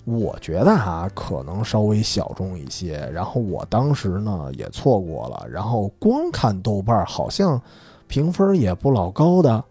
[0.04, 2.98] 我觉得哈可能稍微小众一些。
[3.12, 7.60] 然后我当时呢也错过了，然后光看豆瓣好像
[8.06, 9.62] 评分也不老高的，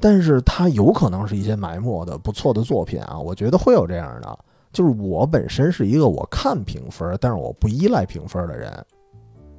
[0.00, 3.18] 但是它有可能是一些埋没的不错的作品啊。
[3.18, 4.38] 我觉得会有这样的，
[4.72, 8.72] 就是我本身是一个我看评分，但是我不依赖评分的人，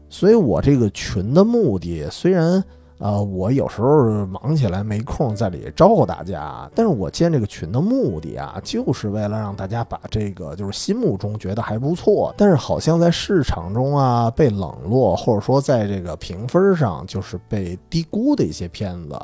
[0.10, 2.64] 所以我这个群的目的虽然。
[3.00, 19.20] 呃，我有时候忙起来没空在里招呼大家，但是我建这个群的目的啊，就是为了让大家把这个就是心目中觉得还不错，但是好像在市场中啊被冷落，或者说在这个评分上就是被低估的一些片子，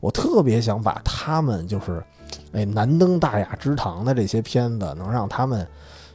[0.00, 2.02] 我特别想把他们就是，
[2.52, 5.66] 哎，难登大雅之堂的这些片子，能让他们。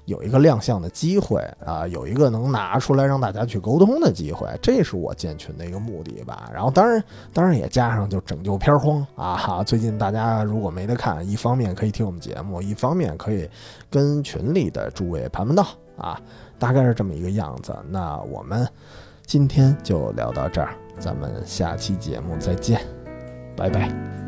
[0.06, 6.50] 有一个亮相的机会啊，有一个能拿出来让大家去沟通的机会，这是我建群的一个目的吧。
[6.54, 9.64] 然后当然，当然也加上就拯救片荒啊哈。
[9.64, 13.50] 最近大家如果没得看，一方面可以听我们节目，一方面可以
[13.90, 15.66] 跟群里的诸位盘盘道
[15.98, 16.20] 啊，
[16.60, 17.74] 大概是这么一个样子。
[17.90, 18.68] 那我们
[19.26, 22.82] 今天就聊到这儿，咱们下期节目再见，
[23.56, 24.23] 拜拜。